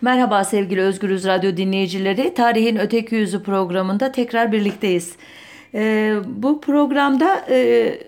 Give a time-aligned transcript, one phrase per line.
[0.00, 2.34] Merhaba sevgili Özgürüz Radyo dinleyicileri.
[2.34, 5.16] Tarihin Öteki Yüzü programında tekrar birlikteyiz.
[5.74, 7.98] Ee, bu programda e,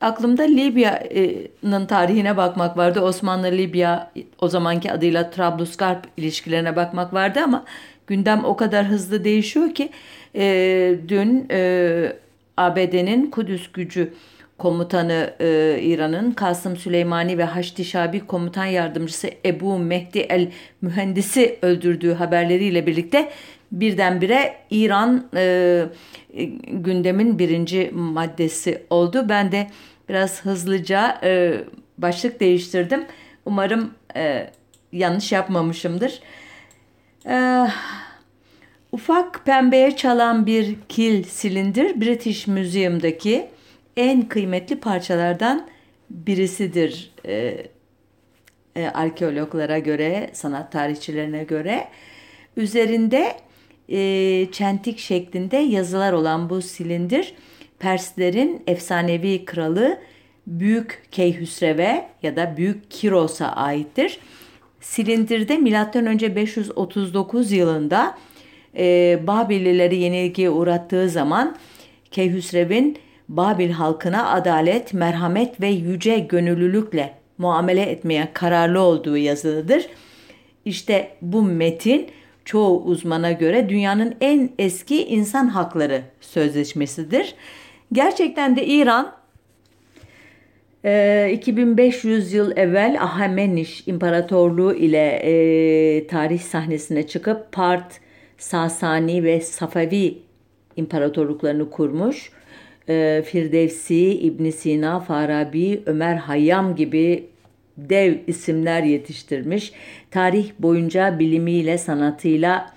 [0.00, 3.00] aklımda Libya'nın tarihine bakmak vardı.
[3.00, 7.64] Osmanlı-Libya o zamanki adıyla Trablusgarp ilişkilerine bakmak vardı ama
[8.06, 9.90] gündem o kadar hızlı değişiyor ki
[10.34, 12.12] e, dün e,
[12.56, 14.12] ABD'nin Kudüs gücü
[14.60, 20.50] komutanı e, İran'ın Kasım Süleymani ve Haçlı Şabi komutan yardımcısı Ebu Mehdi el
[20.82, 23.32] Mühendisi öldürdüğü haberleriyle birlikte
[23.72, 25.84] birdenbire İran e,
[26.68, 29.26] gündemin birinci maddesi oldu.
[29.28, 29.66] Ben de
[30.08, 31.54] biraz hızlıca e,
[31.98, 33.04] başlık değiştirdim.
[33.44, 34.50] Umarım e,
[34.92, 36.20] yanlış yapmamışımdır.
[37.26, 37.66] E,
[38.92, 43.48] ufak pembeye çalan bir kil silindir British Museum'daki
[44.00, 45.68] en kıymetli parçalardan
[46.10, 47.66] birisidir e,
[48.76, 51.88] e, arkeologlara göre, sanat tarihçilerine göre.
[52.56, 53.36] Üzerinde
[53.88, 57.34] e, çentik şeklinde yazılar olan bu silindir
[57.78, 59.98] Perslerin efsanevi kralı
[60.46, 64.18] Büyük Keyhüsrev'e ya da Büyük Kiros'a aittir.
[64.80, 66.36] Silindirde M.Ö.
[66.36, 68.18] 539 yılında
[68.76, 71.56] e, Babilileri yenilgiye uğrattığı zaman
[72.10, 72.98] Keyhüsrev'in
[73.30, 79.86] Babil halkına adalet, merhamet ve yüce gönüllülükle muamele etmeye kararlı olduğu yazılıdır.
[80.64, 82.06] İşte bu metin
[82.44, 87.34] çoğu uzmana göre dünyanın en eski insan hakları sözleşmesidir.
[87.92, 89.12] Gerçekten de İran
[91.32, 98.00] 2500 yıl evvel Ahameniş İmparatorluğu ile e, tarih sahnesine çıkıp Part,
[98.38, 100.18] Sasani ve Safavi
[100.76, 102.32] imparatorluklarını kurmuş
[102.90, 107.26] e, Firdevsi, İbn Sina, Farabi, Ömer Hayyam gibi
[107.76, 109.72] dev isimler yetiştirmiş.
[110.10, 112.72] Tarih boyunca bilimiyle, sanatıyla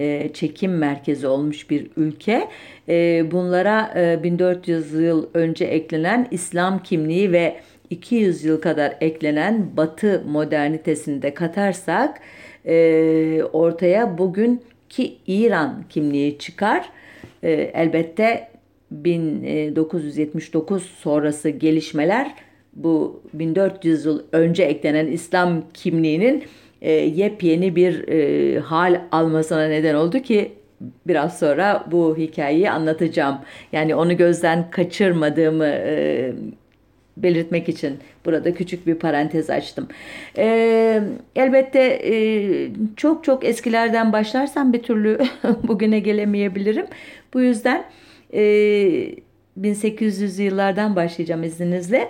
[0.00, 2.48] e, çekim merkezi olmuş bir ülke.
[2.88, 7.56] E, bunlara e, 1400 yıl önce eklenen İslam kimliği ve
[7.90, 12.20] 200 yıl kadar eklenen Batı modernitesini de katarsak
[12.66, 16.88] e, ortaya bugünkü İran kimliği çıkar.
[17.42, 18.51] E, elbette
[18.92, 22.34] 1979 sonrası gelişmeler
[22.72, 26.44] bu 1400 yıl önce eklenen İslam kimliğinin
[26.82, 30.52] e, yepyeni bir e, hal almasına neden oldu ki
[31.06, 33.38] biraz sonra bu hikayeyi anlatacağım.
[33.72, 36.32] Yani onu gözden kaçırmadığımı e,
[37.16, 39.88] belirtmek için burada küçük bir parantez açtım.
[40.38, 41.02] E,
[41.36, 42.14] elbette e,
[42.96, 45.18] çok çok eskilerden başlarsam bir türlü
[45.62, 46.86] bugüne gelemeyebilirim.
[47.34, 47.84] Bu yüzden
[48.32, 48.40] e,
[49.60, 52.08] 1800'lü yıllardan başlayacağım izninizle.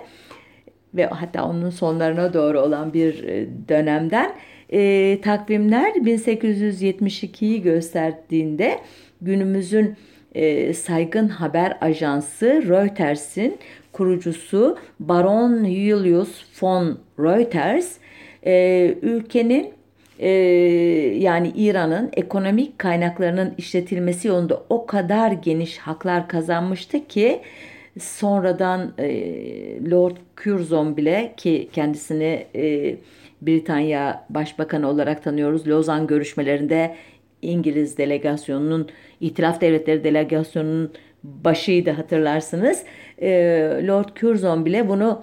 [0.93, 4.35] Ve hatta onun sonlarına doğru olan bir e, dönemden.
[4.69, 8.79] E, takvimler 1872'yi gösterdiğinde
[9.21, 9.95] günümüzün
[10.35, 13.57] e, saygın haber ajansı Reuters'in
[13.91, 17.97] kurucusu Baron Julius von Reuters
[18.45, 19.73] e, ülkenin
[20.23, 20.29] e,
[21.17, 27.41] yani İran'ın ekonomik kaynaklarının işletilmesi yolunda o kadar geniş haklar kazanmıştı ki
[27.99, 32.95] sonradan e, Lord Curzon bile ki kendisini e,
[33.41, 35.67] Britanya Başbakanı olarak tanıyoruz.
[35.67, 36.95] Lozan görüşmelerinde
[37.41, 40.91] İngiliz delegasyonunun, İtilaf Devletleri delegasyonunun
[41.23, 42.83] başıydı hatırlarsınız.
[43.21, 43.29] E,
[43.87, 45.21] Lord Curzon bile bunu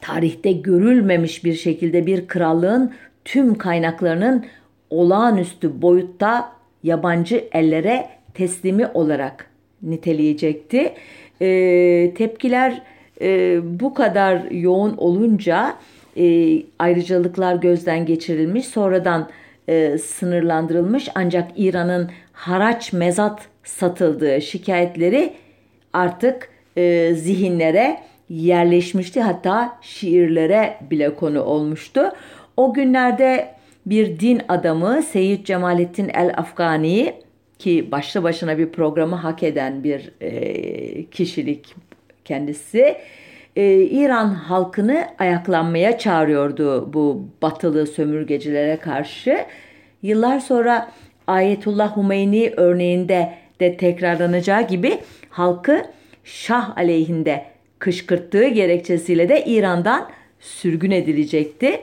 [0.00, 2.92] tarihte görülmemiş bir şekilde bir krallığın
[3.26, 4.46] tüm kaynaklarının
[4.90, 9.50] olağanüstü boyutta yabancı ellere teslimi olarak
[9.82, 10.92] niteleyecekti.
[11.40, 12.82] E, tepkiler
[13.20, 15.76] e, bu kadar yoğun olunca
[16.16, 19.28] e, ayrıcalıklar gözden geçirilmiş, sonradan
[19.68, 25.32] e, sınırlandırılmış ancak İran'ın haraç mezat satıldığı şikayetleri
[25.92, 27.98] artık e, zihinlere
[28.28, 29.20] yerleşmişti.
[29.20, 32.12] Hatta şiirlere bile konu olmuştu.
[32.56, 33.54] O günlerde
[33.86, 37.14] bir din adamı Seyyid Cemalettin el-Afgani
[37.58, 41.74] ki başlı başına bir programı hak eden bir e, kişilik
[42.24, 42.96] kendisi
[43.56, 49.38] e, İran halkını ayaklanmaya çağırıyordu bu batılı sömürgecilere karşı.
[50.02, 50.90] Yıllar sonra
[51.26, 54.98] Ayetullah Humeyni örneğinde de tekrarlanacağı gibi
[55.30, 55.82] halkı
[56.24, 57.44] Şah aleyhinde
[57.78, 60.08] kışkırttığı gerekçesiyle de İran'dan
[60.40, 61.80] sürgün edilecekti.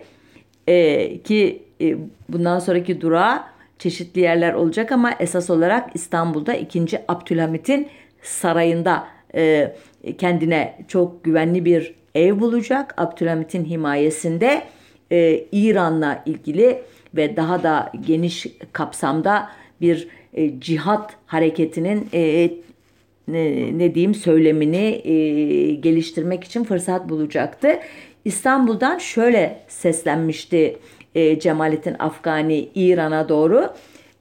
[0.68, 1.96] E, ki e,
[2.30, 3.44] bundan sonraki durağı
[3.80, 6.86] çeşitli yerler olacak ama esas olarak İstanbul'da 2.
[7.08, 7.88] Abdülhamit'in
[8.22, 9.76] sarayında e,
[10.18, 12.94] kendine çok güvenli bir ev bulacak.
[12.98, 14.64] Abdülhamit'in himayesinde
[15.12, 16.82] e, İran'la ilgili
[17.16, 19.50] ve daha da geniş kapsamda
[19.82, 22.52] bir e, cihat hareketinin e,
[23.28, 25.14] ne, ne diyeyim söylemini e,
[25.74, 27.80] geliştirmek için fırsat bulacaktı.
[28.26, 30.78] İstanbul'dan şöyle seslenmişti
[31.16, 33.74] e, Cemalettin Afgani İran'a doğru.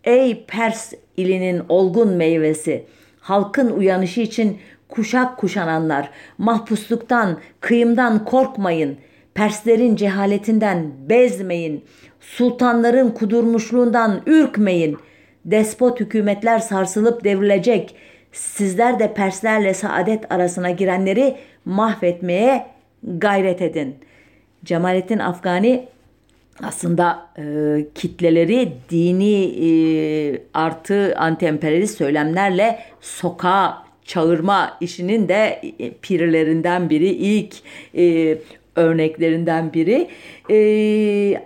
[0.05, 2.85] Ey Pers ilinin olgun meyvesi,
[3.21, 4.59] halkın uyanışı için
[4.89, 8.97] kuşak kuşananlar, mahpusluktan, kıyımdan korkmayın,
[9.35, 11.85] Perslerin cehaletinden bezmeyin,
[12.21, 14.99] sultanların kudurmuşluğundan ürkmeyin,
[15.45, 17.95] despot hükümetler sarsılıp devrilecek,
[18.33, 22.67] sizler de Perslerle saadet arasına girenleri mahvetmeye
[23.03, 23.97] gayret edin.
[24.65, 25.89] Cemalettin Afgani
[26.63, 27.43] aslında e,
[27.95, 29.69] kitleleri dini e,
[30.55, 37.55] artı anti söylemlerle sokağa çağırma işinin de e, pirlerinden biri, ilk
[37.97, 38.39] e,
[38.77, 40.09] örneklerinden biri.
[40.51, 41.43] E,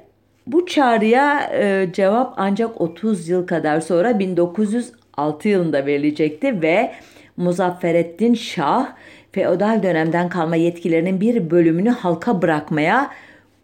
[0.46, 6.92] bu çağrıya e, cevap ancak 30 yıl kadar sonra 1906 yılında verilecekti ve
[7.36, 8.86] Muzaffereddin Şah
[9.36, 13.10] feodal dönemden kalma yetkilerinin bir bölümünü halka bırakmaya,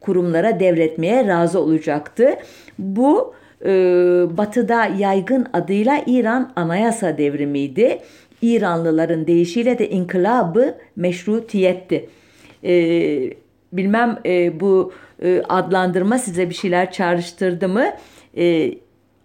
[0.00, 2.36] kurumlara devretmeye razı olacaktı.
[2.78, 3.34] Bu
[3.64, 3.70] e,
[4.36, 7.98] batıda yaygın adıyla İran Anayasa Devrimiydi.
[8.42, 12.08] İranlıların deyişiyle de inkılabı meşrutiyetti.
[12.64, 12.74] E,
[13.72, 14.92] bilmem e, bu
[15.22, 17.84] e, adlandırma size bir şeyler çağrıştırdı mı?
[18.36, 18.74] E,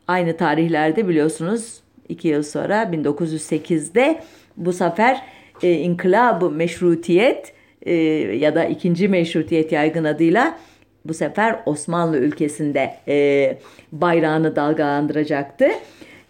[0.07, 1.79] aynı tarihlerde biliyorsunuz
[2.09, 4.21] iki yıl sonra 1908'de
[4.57, 5.21] bu sefer
[5.63, 7.94] e, inkılab meşrutiyet e,
[8.38, 10.57] ya da ikinci meşrutiyet yaygın adıyla
[11.06, 13.57] bu sefer Osmanlı ülkesinde e,
[13.92, 15.68] bayrağını dalgalandıracaktı.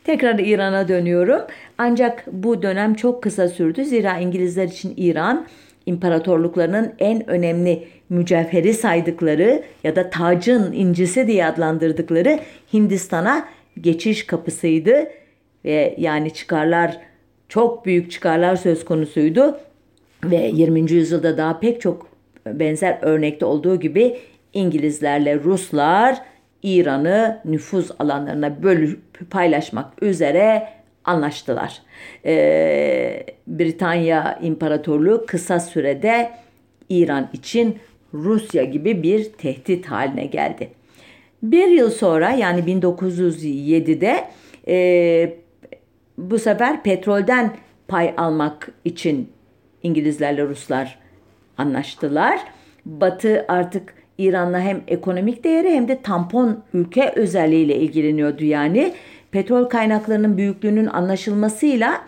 [0.03, 1.41] Tekrar İran'a dönüyorum.
[1.77, 3.85] Ancak bu dönem çok kısa sürdü.
[3.85, 5.45] Zira İngilizler için İran
[5.85, 12.39] imparatorluklarının en önemli mücevheri saydıkları ya da tacın incisi diye adlandırdıkları
[12.74, 13.47] Hindistan'a
[13.81, 15.07] geçiş kapısıydı.
[15.65, 16.97] Ve yani çıkarlar
[17.49, 19.57] çok büyük çıkarlar söz konusuydu.
[20.23, 20.91] Ve 20.
[20.91, 22.07] yüzyılda daha pek çok
[22.45, 24.17] benzer örnekte olduğu gibi
[24.53, 26.21] İngilizlerle Ruslar
[26.63, 30.69] İran'ı nüfuz alanlarına bölüp paylaşmak üzere
[31.03, 31.81] anlaştılar.
[32.25, 36.31] Ee, Britanya İmparatorluğu kısa sürede
[36.89, 37.77] İran için
[38.13, 40.69] Rusya gibi bir tehdit haline geldi.
[41.43, 44.27] Bir yıl sonra yani 1907'de
[44.67, 45.38] e,
[46.17, 47.51] bu sefer petrolden
[47.87, 49.29] pay almak için
[49.83, 50.99] İngilizlerle Ruslar
[51.57, 52.39] anlaştılar.
[52.85, 58.93] Batı artık İran'la hem ekonomik değeri hem de tampon ülke özelliğiyle ilgileniyordu yani.
[59.31, 62.01] Petrol kaynaklarının büyüklüğünün anlaşılmasıyla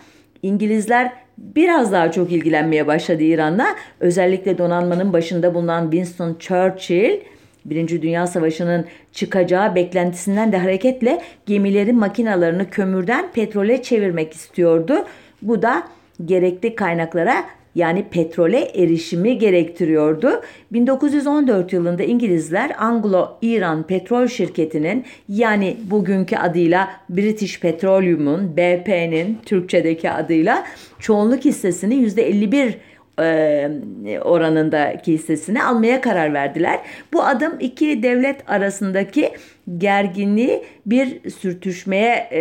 [0.43, 3.67] İngilizler biraz daha çok ilgilenmeye başladı İran'la.
[3.99, 7.19] Özellikle donanmanın başında bulunan Winston Churchill
[7.65, 15.05] Birinci Dünya Savaşı'nın çıkacağı beklentisinden de hareketle gemilerin makinalarını kömürden petrole çevirmek istiyordu.
[15.41, 15.83] Bu da
[16.25, 17.45] gerekli kaynaklara
[17.75, 20.41] yani petrole erişimi gerektiriyordu.
[20.71, 30.63] 1914 yılında İngilizler Anglo-İran Petrol Şirketi'nin yani bugünkü adıyla British Petroleum'un BP'nin Türkçedeki adıyla
[30.99, 32.73] çoğunluk hissesini %51
[33.21, 36.79] e, oranındaki hissesini almaya karar verdiler.
[37.13, 39.31] Bu adım iki devlet arasındaki
[39.77, 42.39] gerginliği bir sürtüşmeye e,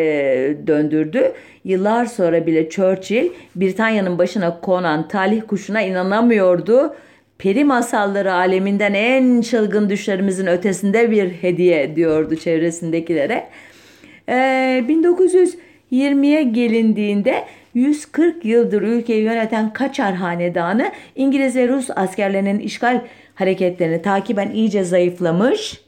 [0.67, 1.33] döndürdü.
[1.65, 6.95] Yıllar sonra bile Churchill Britanya'nın başına konan talih kuşuna inanamıyordu.
[7.39, 13.49] Peri masalları aleminden en çılgın düşlerimizin ötesinde bir hediye diyordu çevresindekilere.
[14.29, 14.35] E,
[14.89, 17.45] 1920'ye gelindiğinde
[17.75, 23.01] 140 yıldır ülkeyi yöneten Kaçar Hanedanı İngiliz ve Rus askerlerinin işgal
[23.35, 25.81] hareketlerini takiben iyice zayıflamış.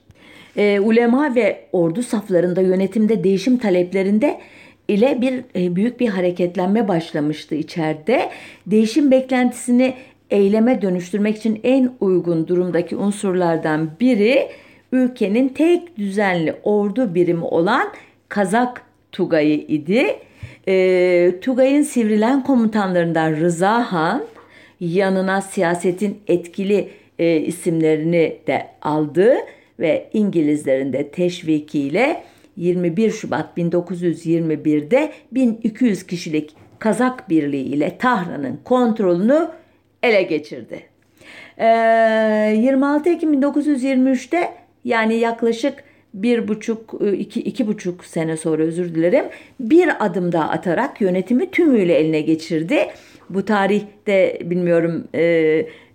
[0.57, 4.41] E, ulema ve ordu saflarında yönetimde değişim taleplerinde
[4.89, 8.31] ile bir e, büyük bir hareketlenme başlamıştı içeride.
[8.67, 9.95] Değişim beklentisini
[10.31, 14.49] eyleme dönüştürmek için en uygun durumdaki unsurlardan biri
[14.93, 17.89] ülkenin tek düzenli ordu birimi olan
[18.29, 18.83] Kazak
[19.13, 20.17] Tugayı idi.
[20.69, 24.23] E, Tugay'ın sivrilen komutanlarından Rıza Han
[24.81, 26.89] yanına siyasetin etkili
[27.19, 29.35] e, isimlerini de aldı
[29.81, 32.23] ve İngilizlerin de teşvikiyle
[32.57, 39.49] 21 Şubat 1921'de 1200 kişilik Kazak Birliği ile Tahran'ın kontrolünü
[40.03, 40.83] ele geçirdi.
[41.59, 44.53] Ee, 26 Ekim 1923'te
[44.85, 49.25] yani yaklaşık bir buçuk, e, iki, iki buçuk sene sonra özür dilerim
[49.61, 52.79] bir adım daha atarak yönetimi tümüyle eline geçirdi.
[53.31, 55.23] Bu tarihte bilmiyorum e,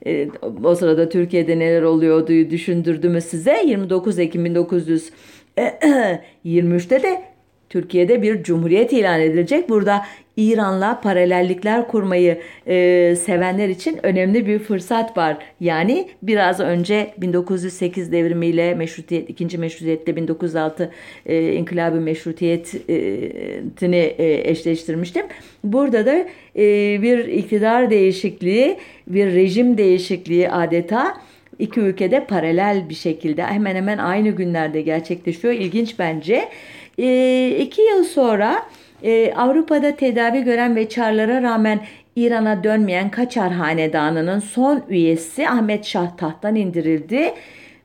[0.05, 0.27] e,
[0.63, 3.63] o sırada Türkiye'de neler oluyordu düşündürdü mü size?
[3.65, 5.11] 29 Ekim 1900
[5.57, 7.21] 23'te de
[7.69, 9.69] Türkiye'de bir cumhuriyet ilan edilecek.
[9.69, 10.05] Burada
[10.37, 15.37] İran'la paralellikler kurmayı e, sevenler için önemli bir fırsat var.
[15.59, 20.91] Yani biraz önce 1908 devrimiyle meşrutiyet, ikinci meşrutiyetle 1906
[21.25, 25.25] e, inkılabı meşrutiyetini e, eşleştirmiştim.
[25.63, 26.15] Burada da
[26.55, 28.77] e, bir iktidar değişikliği,
[29.07, 31.17] bir rejim değişikliği adeta
[31.59, 35.53] iki ülkede paralel bir şekilde hemen hemen aynı günlerde gerçekleşiyor.
[35.53, 36.49] İlginç bence.
[36.97, 38.63] E, iki yıl sonra
[39.03, 41.79] e, Avrupa'da tedavi gören ve çarlara rağmen
[42.15, 47.33] İran'a dönmeyen Kaçar Hanedanı'nın son üyesi Ahmet Şah tahttan indirildi.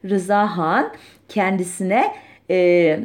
[0.05, 0.93] Rıza Han
[1.29, 2.05] kendisine
[2.50, 3.00] e,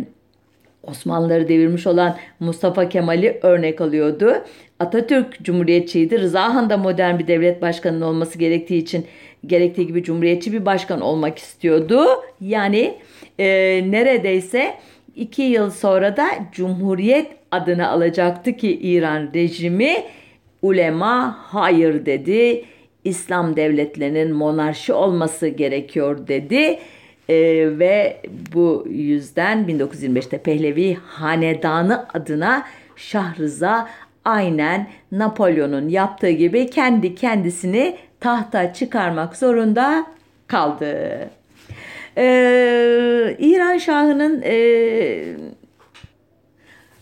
[0.84, 4.34] Osmanlıları devirmiş olan Mustafa Kemal'i örnek alıyordu.
[4.80, 6.20] Atatürk cumhuriyetçiydi.
[6.20, 9.06] Rıza Han da modern bir devlet başkanının olması gerektiği için
[9.46, 12.06] gerektiği gibi cumhuriyetçi bir başkan olmak istiyordu.
[12.42, 12.96] Yani
[13.40, 13.46] e,
[13.92, 14.74] neredeyse
[15.16, 20.04] iki yıl sonra da cumhuriyet adını alacaktı ki İran rejimi
[20.62, 22.66] ulema hayır dedi.
[23.04, 26.80] İslam devletlerinin monarşi olması gerekiyor dedi.
[27.30, 28.22] Ee, ve
[28.54, 33.90] bu yüzden 1925'te Pehlevi Hanedanı adına Şah Rıza
[34.26, 40.08] aynen Napolyon'un yaptığı gibi kendi kendisini tahta çıkarmak zorunda
[40.48, 41.30] kaldı.
[42.18, 45.36] Ee, İran Şahı'nın e,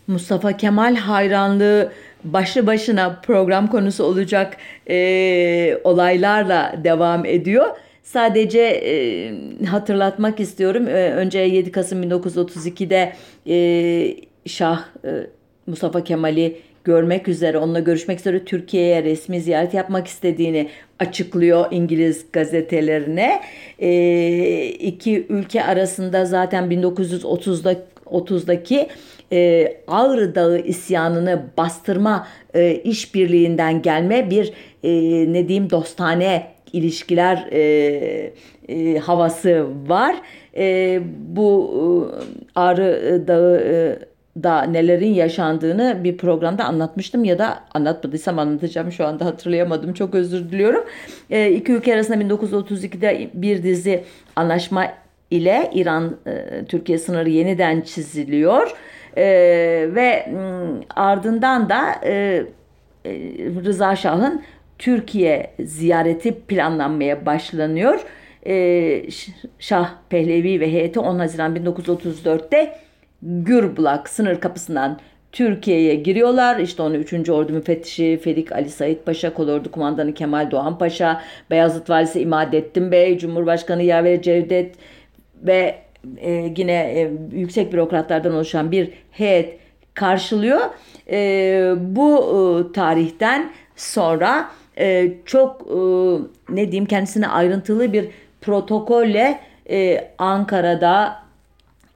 [0.06, 1.92] Mustafa Kemal hayranlığı
[2.24, 4.56] başlı başına program konusu olacak
[4.90, 7.66] e, olaylarla devam ediyor.
[8.02, 10.88] Sadece e, hatırlatmak istiyorum.
[10.88, 13.12] E, önce 7 Kasım 1932'de
[13.46, 14.16] e,
[14.46, 15.10] Şah e,
[15.66, 23.40] Mustafa Kemal'i görmek üzere, onunla görüşmek üzere Türkiye'ye resmi ziyaret yapmak istediğini açıklıyor İngiliz gazetelerine.
[23.78, 27.76] E, iki ülke arasında zaten 1930'da
[28.06, 28.88] 30'daki
[29.32, 34.92] e, Ağrı Dağı isyanını bastırma e, işbirliğinden gelme bir e,
[35.32, 38.32] ne diyeyim dostane ilişkiler e,
[38.68, 40.16] e, havası var.
[40.56, 43.98] E, bu e, Ağrı Dağı e,
[44.42, 50.50] da nelerin yaşandığını bir programda anlatmıştım ya da anlatmadıysam anlatacağım şu anda hatırlayamadım çok özür
[50.50, 50.84] diliyorum.
[51.30, 54.04] E, iki ülke arasında 1932'de bir dizi
[54.36, 54.86] anlaşma
[55.30, 58.74] ile İran e, Türkiye sınırı yeniden çiziliyor
[59.16, 59.24] e,
[59.94, 60.40] ve m,
[60.96, 62.42] ardından da e,
[63.04, 63.10] e,
[63.64, 64.42] Rıza Şah'ın
[64.78, 68.00] Türkiye ziyareti planlanmaya başlanıyor.
[68.46, 69.02] E,
[69.58, 72.76] Şah Pehlevi ve heyeti 10 Haziran 1934'te
[73.24, 74.98] Gürbulak sınır kapısından
[75.32, 76.58] Türkiye'ye giriyorlar.
[76.58, 77.30] İşte onu 3.
[77.30, 83.18] Ordu Müfettişi Ferik Ali Said Paşa, Kolordu Kumandanı Kemal Doğan Paşa, Beyazıt Valisi İmadettin Bey,
[83.18, 84.74] Cumhurbaşkanı Yaver Cevdet
[85.42, 85.74] ve
[86.16, 89.58] e, yine e, yüksek bürokratlardan oluşan bir heyet
[89.94, 90.60] karşılıyor.
[91.10, 95.74] E, bu e, tarihten sonra e, çok e,
[96.54, 98.08] ne diyeyim kendisine ayrıntılı bir
[98.40, 99.40] protokolle
[99.70, 101.23] e, Ankara'da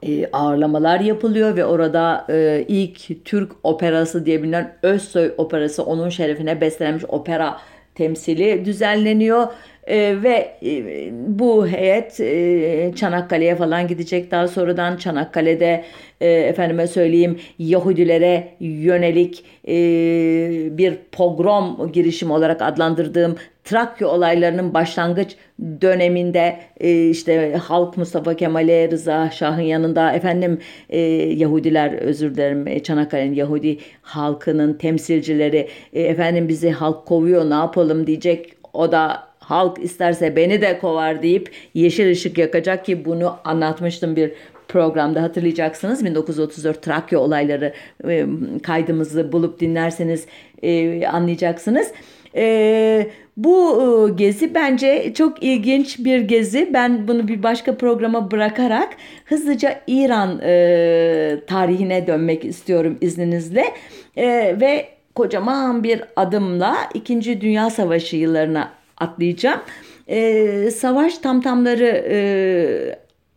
[0.02, 6.60] e, ağırlamalar yapılıyor ve orada e, ilk Türk operası diye bilinen Özsoy operası onun şerefine
[6.60, 7.60] beslenmiş opera
[7.94, 9.46] temsili düzenleniyor.
[9.88, 14.30] E, ve e, bu heyet e, Çanakkale'ye falan gidecek.
[14.30, 15.84] Daha sonradan Çanakkale'de
[16.20, 19.76] e, efendime söyleyeyim Yahudilere yönelik e,
[20.78, 25.36] bir pogrom girişimi olarak adlandırdığım Trakya olaylarının başlangıç
[25.80, 30.58] döneminde e, işte halk Mustafa Kemal'e Rıza Şah'ın yanında efendim
[30.90, 31.00] e,
[31.34, 38.06] Yahudiler özür dilerim e, Çanakkale'nin Yahudi halkının temsilcileri e, efendim bizi halk kovuyor ne yapalım
[38.06, 44.16] diyecek o da halk isterse beni de kovar deyip yeşil ışık yakacak ki bunu anlatmıştım
[44.16, 44.32] bir
[44.68, 47.72] programda hatırlayacaksınız 1934 Trakya olayları
[48.08, 48.26] e,
[48.62, 50.26] kaydımızı bulup dinlerseniz
[50.62, 51.92] e, anlayacaksınız.
[52.36, 56.70] E, bu e, gezi bence çok ilginç bir gezi.
[56.74, 58.88] Ben bunu bir başka programa bırakarak
[59.24, 63.64] hızlıca İran e, tarihine dönmek istiyorum izninizle.
[64.16, 64.26] E,
[64.60, 67.40] ve kocaman bir adımla 2.
[67.40, 69.60] Dünya Savaşı yıllarına atlayacağım.
[70.08, 72.18] E, savaş tamtamları e,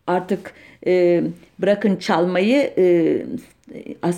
[0.07, 0.53] artık
[0.87, 1.23] e,
[1.59, 3.17] bırakın çalmayı e,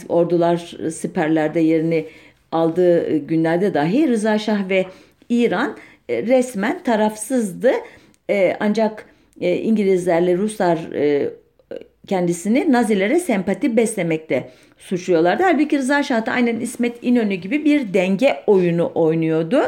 [0.10, 2.06] ordular siperlerde yerini
[2.52, 4.86] aldığı günlerde dahi Rıza Şah ve
[5.30, 5.78] İran
[6.10, 7.72] e, resmen tarafsızdı.
[8.30, 9.06] E, ancak
[9.42, 11.30] e, İngilizlerle Ruslar e,
[12.08, 15.44] kendisini Nazilere sempati beslemekte suçluyorlardı.
[15.44, 19.62] Halbuki Rıza Şah da aynen İsmet İnönü gibi bir denge oyunu oynuyordu.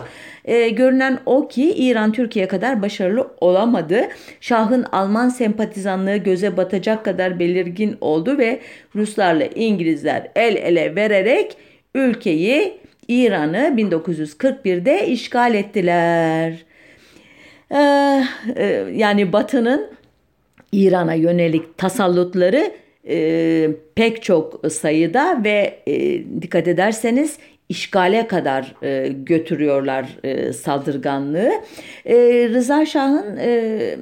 [0.46, 4.08] E, görünen o ki İran Türkiye kadar başarılı olamadı.
[4.42, 8.60] Şah'ın Alman sempatizanlığı göze batacak kadar belirgin oldu ve
[8.96, 11.58] Ruslarla İngilizler el ele vererek
[11.96, 12.74] ülkeyi
[13.08, 16.66] İran'ı 1941'de işgal ettiler.
[17.72, 18.24] Ee,
[18.56, 19.88] e, yani Batı'nın
[20.76, 22.72] İran'a yönelik tasallutları
[23.08, 27.38] e, pek çok sayıda ve e, dikkat ederseniz
[27.70, 31.52] işgale kadar e, götürüyorlar e, saldırganlığı.
[32.06, 32.16] E,
[32.50, 33.98] Rıza Şah'ın e,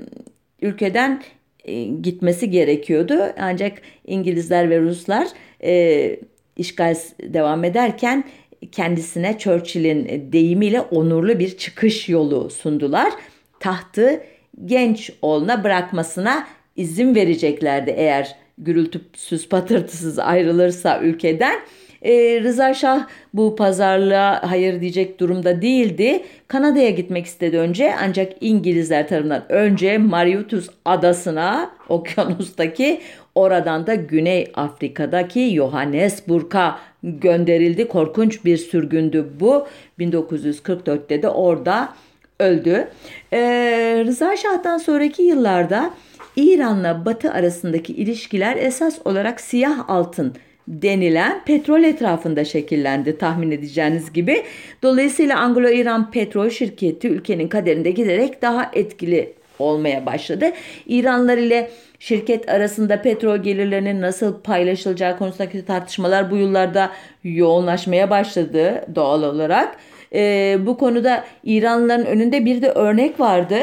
[0.62, 1.24] ülkeden
[1.66, 3.74] e, gitmesi gerekiyordu ancak
[4.08, 5.28] İngilizler ve Ruslar
[5.64, 6.16] e,
[6.58, 8.24] işgal devam ederken
[8.72, 13.14] kendisine Churchill'in deyimiyle onurlu bir çıkış yolu sundular.
[13.60, 14.24] Tahtı
[14.66, 21.60] genç oğluna bırakmasına izin vereceklerdi eğer gürültüsüz patırtısız ayrılırsa ülkeden.
[22.02, 26.24] Ee, Rıza Şah bu pazarlığa hayır diyecek durumda değildi.
[26.48, 33.02] Kanada'ya gitmek istedi önce ancak İngilizler tarafından önce Mauritius adasına okyanustaki
[33.36, 37.88] oradan da Güney Afrika'daki Johannesburg'a gönderildi.
[37.88, 39.68] Korkunç bir sürgündü bu.
[40.00, 41.94] 1944'te de orada
[42.40, 42.88] öldü.
[43.34, 45.94] Ee, Rıza Şah'tan sonraki yıllarda
[46.36, 50.36] İran'la Batı arasındaki ilişkiler esas olarak siyah altın
[50.68, 54.44] denilen petrol etrafında şekillendi tahmin edeceğiniz gibi.
[54.84, 60.52] Dolayısıyla Anglo-İran Petrol Şirketi ülkenin kaderinde giderek daha etkili olmaya başladı.
[60.88, 66.92] İranlar ile şirket arasında petrol gelirlerinin nasıl paylaşılacağı konusundaki tartışmalar bu yıllarda
[67.24, 69.78] yoğunlaşmaya başladı doğal olarak.
[70.14, 73.56] Ee, bu konuda İranlıların önünde bir de örnek vardı.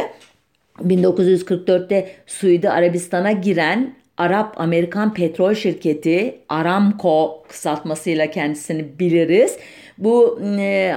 [0.89, 9.57] 1944'te Suudi Arabistan'a giren Arap Amerikan petrol şirketi Aramco kısaltmasıyla kendisini biliriz.
[9.99, 10.95] Bu e,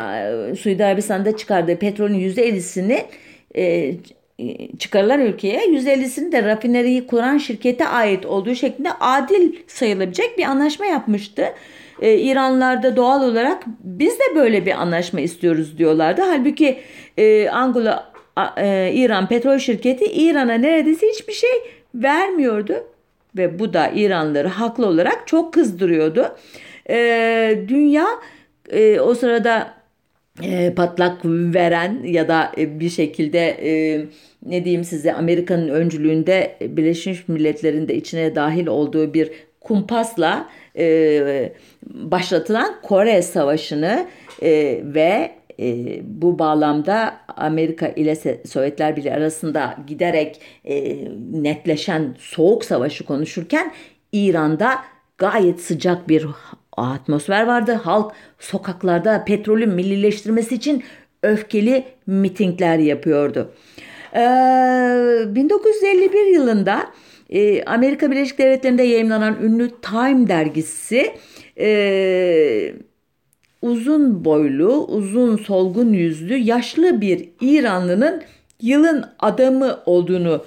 [0.60, 3.00] Suudi Arabistan'da çıkardığı petrolün %50'sini
[3.56, 3.94] e,
[4.80, 11.46] çıkarılan ülkeye %50'sini de rafineriyi kuran şirkete ait olduğu şeklinde adil sayılabilecek bir anlaşma yapmıştı.
[12.02, 16.22] Ee, İranlılar da doğal olarak biz de böyle bir anlaşma istiyoruz diyorlardı.
[16.22, 16.80] Halbuki
[17.18, 18.13] e, Angola
[18.58, 21.50] e, İran petrol şirketi İran'a neredeyse hiçbir şey
[21.96, 22.74] vermiyordu
[23.38, 26.36] ve bu da İranlıları haklı olarak çok kızdırıyordu.
[26.90, 28.06] E, dünya
[28.70, 29.74] e, o sırada
[30.44, 34.02] e, patlak veren ya da e, bir şekilde e,
[34.46, 41.54] ne diyeyim size Amerika'nın öncülüğünde Birleşmiş Milletler'in de içine dahil olduğu bir kumpasla e,
[41.86, 44.06] başlatılan Kore Savaşı'nı
[44.42, 53.06] e, ve e, bu bağlamda Amerika ile Sovyetler Birliği arasında giderek e, netleşen soğuk savaşı
[53.06, 53.72] konuşurken
[54.12, 54.80] İran'da
[55.18, 56.26] gayet sıcak bir
[56.78, 57.74] atmosfer vardı.
[57.74, 60.84] Halk sokaklarda petrolün millileştirmesi için
[61.24, 63.54] öfkeli mitingler yapıyordu.
[64.16, 64.20] Ee,
[65.28, 66.92] 1951 yılında
[67.30, 71.14] e, Amerika Birleşik Devletleri'nde yayınlanan ünlü Time dergisi
[71.60, 72.74] e,
[73.64, 78.22] uzun boylu, uzun solgun yüzlü, yaşlı bir İranlının
[78.62, 80.44] yılın adamı olduğunu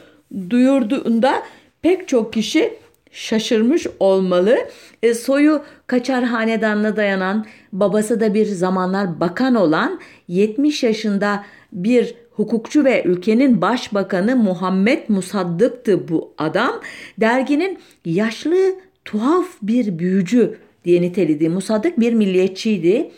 [0.51, 1.43] duyurduğunda
[1.83, 2.75] pek çok kişi
[3.11, 4.59] şaşırmış olmalı.
[5.03, 12.85] E, soyu Kaçar hanedanına dayanan, babası da bir zamanlar bakan olan 70 yaşında bir hukukçu
[12.85, 16.81] ve ülkenin başbakanı Muhammed Musaddık'tı bu adam.
[17.21, 18.57] Derginin yaşlı,
[19.05, 23.11] tuhaf bir büyücü diye nitelediği Musaddık bir milliyetçiydi.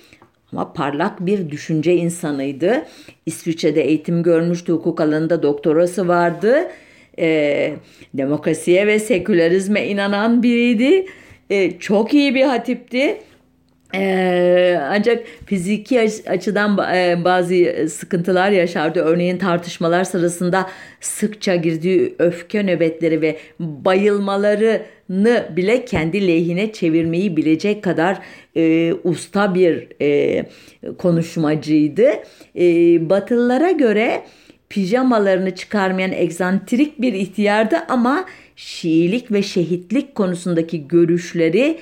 [0.53, 2.87] Ama parlak bir düşünce insanıydı.
[3.27, 6.69] İsviçre'de eğitim görmüştü, hukuk alanında doktorası vardı.
[7.19, 7.75] Ee,
[8.15, 11.07] demokrasiye ve sekülerizme inanan biriydi.
[11.51, 13.19] Ee, çok iyi bir hatipti.
[13.95, 17.55] Ee, ancak fiziki açıdan e, bazı
[17.91, 19.01] sıkıntılar yaşardı.
[19.01, 20.71] Örneğin tartışmalar sırasında
[21.01, 28.19] sıkça girdiği öfke nöbetleri ve bayılmalarını bile kendi lehine çevirmeyi bilecek kadar
[28.57, 30.45] e, usta bir e,
[30.99, 32.09] konuşmacıydı.
[32.59, 32.65] E,
[33.11, 34.23] Batılılara göre
[34.69, 38.25] pijamalarını çıkarmayan egzantrik bir ihtiyardı ama
[38.59, 41.79] Şiilik ve şehitlik konusundaki görüşleri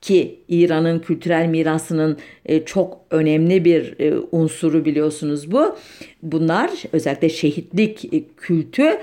[0.00, 5.76] ki İran'ın kültürel mirasının e, çok önemli bir e, unsuru biliyorsunuz bu.
[6.22, 8.98] Bunlar özellikle şehitlik e, kültü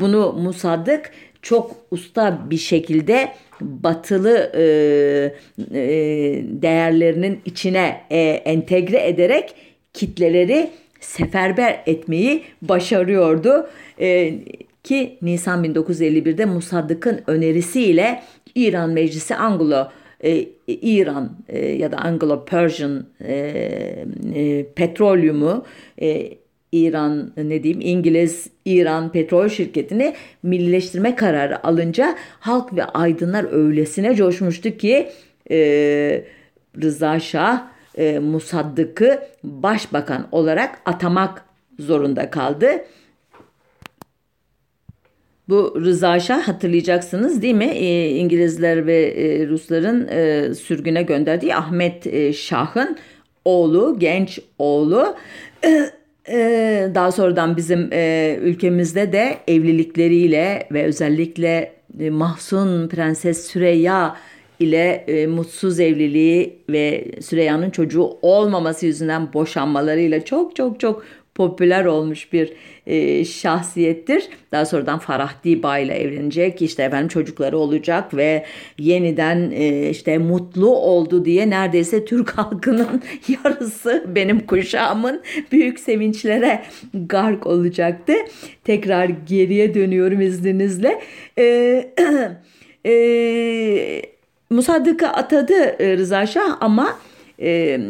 [0.00, 1.10] bunu Musaddık
[1.42, 3.28] çok usta bir şekilde
[3.60, 4.52] batılı
[6.62, 8.00] değerlerinin içine
[8.44, 9.54] entegre ederek
[9.94, 10.70] kitleleri
[11.00, 13.66] seferber etmeyi başarıyordu.
[14.84, 18.22] ki Nisan 1951'de Musaddık'ın önerisiyle
[18.54, 19.88] İran Meclisi Anglo
[20.24, 23.34] e, İran e, ya da Anglo-Persian e,
[24.34, 25.64] e, petrolyumu
[26.00, 26.30] e,
[26.72, 34.76] İran ne diyeyim İngiliz İran petrol şirketini millileştirme kararı alınca halk ve aydınlar öylesine coşmuştu
[34.76, 35.08] ki
[35.50, 35.56] e,
[36.82, 41.44] Rıza Şah e, Musaddık'ı başbakan olarak atamak
[41.78, 42.66] zorunda kaldı.
[45.48, 47.64] Bu Rıza Şah hatırlayacaksınız değil mi?
[47.64, 52.96] E, İngilizler ve e, Rusların e, sürgüne gönderdiği Ahmet e, Şah'ın
[53.44, 55.16] oğlu, genç oğlu.
[55.64, 55.90] E,
[56.28, 57.80] e, daha sonradan bizim
[58.42, 61.72] ülkemizde de evlilikleriyle ve özellikle
[62.10, 64.16] Mahsun Prenses Süreyya
[64.60, 71.04] ile e, mutsuz evliliği ve Süreyya'nın çocuğu olmaması yüzünden boşanmalarıyla çok çok çok
[71.34, 72.52] popüler olmuş bir
[72.86, 74.28] e, şahsiyettir.
[74.52, 76.62] Daha sonradan Farah Diba ile evlenecek.
[76.62, 78.44] işte efendim çocukları olacak ve
[78.78, 86.62] yeniden e, işte mutlu oldu diye neredeyse Türk halkının yarısı benim kuşağımın büyük sevinçlere
[86.94, 88.12] gark olacaktı.
[88.64, 91.00] Tekrar geriye dönüyorum izninizle.
[91.38, 91.94] Eee
[92.86, 94.02] e,
[94.50, 96.98] Musaddık'ı atadı e, Rıza Şah ama
[97.40, 97.80] e,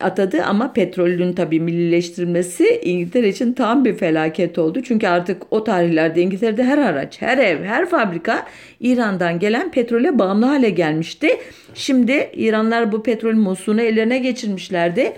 [0.00, 4.82] atadı ama petrolün tabii millileştirilmesi İngiltere için tam bir felaket oldu.
[4.82, 8.46] Çünkü artık o tarihlerde İngiltere'de her araç, her ev, her fabrika
[8.80, 11.28] İran'dan gelen petrole bağımlı hale gelmişti.
[11.74, 15.12] Şimdi İranlar bu petrol musunu ellerine geçirmişlerdi.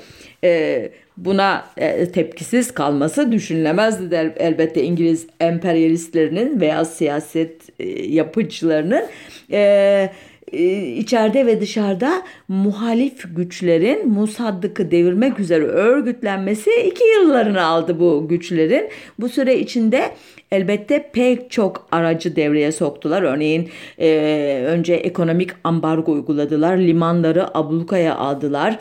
[0.45, 9.03] Ee, buna e, tepkisiz kalması düşünülemezdi elbette İngiliz emperyalistlerinin veya siyaset e, yapıcılarının.
[9.51, 10.11] E, e,
[10.97, 18.89] içeride ve dışarıda muhalif güçlerin Musaddık'ı devirmek üzere örgütlenmesi iki yıllarını aldı bu güçlerin.
[19.19, 20.11] Bu süre içinde
[20.51, 23.23] elbette pek çok aracı devreye soktular.
[23.23, 28.79] Örneğin e, önce ekonomik ambargo uyguladılar, limanları ablukaya aldılar.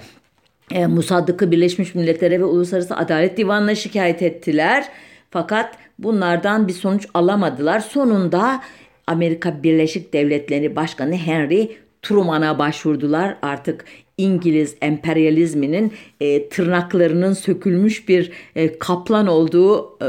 [0.72, 4.86] E, Musaddık'ı Birleşmiş Milletler'e ve Uluslararası Adalet Divanı'na şikayet ettiler.
[5.32, 7.80] Fakat bunlardan bir sonuç alamadılar.
[7.80, 8.62] Sonunda
[9.08, 13.38] Amerika Birleşik Devletleri Başkanı Henry Truman'a başvurdular.
[13.42, 13.86] Artık
[14.18, 20.08] İngiliz emperyalizminin e, tırnaklarının sökülmüş bir e, kaplan olduğu e,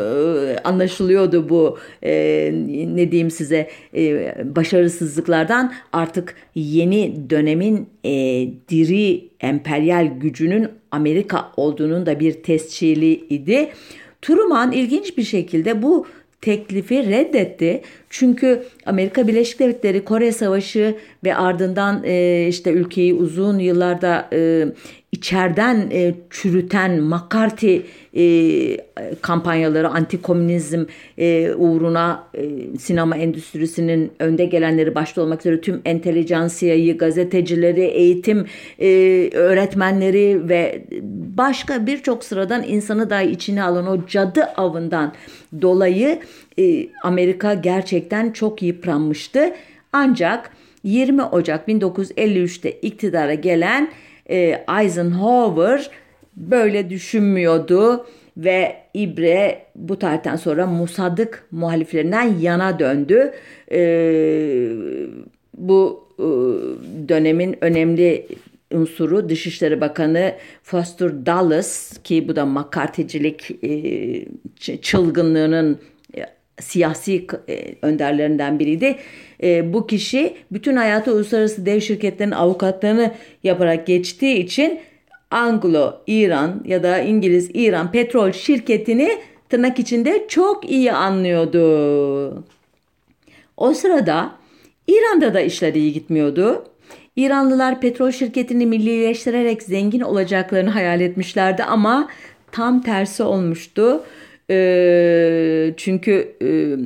[0.64, 2.52] anlaşılıyordu bu e,
[2.94, 8.10] ne diyeyim size e, başarısızlıklardan artık yeni dönemin e,
[8.68, 13.68] diri emperyal gücünün Amerika olduğunun da bir tescili idi.
[14.22, 16.06] Truman ilginç bir şekilde bu
[16.40, 17.82] teklifi reddetti.
[18.12, 24.66] Çünkü Amerika Birleşik Devletleri Kore Savaşı ve ardından e, işte ülkeyi uzun yıllarda e,
[25.12, 27.82] içeriden e, çürüten McCarthy
[28.16, 28.24] e,
[29.20, 30.84] kampanyaları, antikomünizm
[31.18, 38.46] e, uğruna e, sinema endüstrisinin önde gelenleri başta olmak üzere tüm entelijansiyayı, gazetecileri, eğitim
[38.78, 38.88] e,
[39.32, 40.84] öğretmenleri ve
[41.36, 45.12] başka birçok sıradan insanı dahi içine alan o cadı avından
[45.62, 46.18] dolayı
[46.58, 49.52] e, Amerika gerçekten çok yıpranmıştı.
[49.92, 50.50] Ancak
[50.84, 53.90] 20 Ocak 1953'te iktidara gelen
[54.30, 55.90] e, Eisenhower
[56.36, 63.32] böyle düşünmüyordu ve İbre bu tarihten sonra Musadık muhaliflerinden yana döndü.
[63.72, 63.80] E,
[65.56, 66.26] bu e,
[67.08, 68.26] dönemin önemli
[68.72, 75.78] unsuru Dışişleri Bakanı Foster Dulles ki bu da McCarthy'cilik e, çılgınlığının
[76.60, 78.96] siyasi e, önderlerinden biriydi.
[79.42, 84.80] E, bu kişi bütün hayatı uluslararası dev şirketlerin avukatlığını yaparak geçtiği için
[85.30, 92.44] Anglo-İran ya da İngiliz-İran petrol şirketini tırnak içinde çok iyi anlıyordu.
[93.56, 94.32] O sırada
[94.86, 96.64] İran'da da işler iyi gitmiyordu.
[97.16, 102.08] İranlılar petrol şirketini millileştirerek zengin olacaklarını hayal etmişlerdi ama
[102.52, 104.04] tam tersi olmuştu.
[104.50, 106.76] E, çünkü e,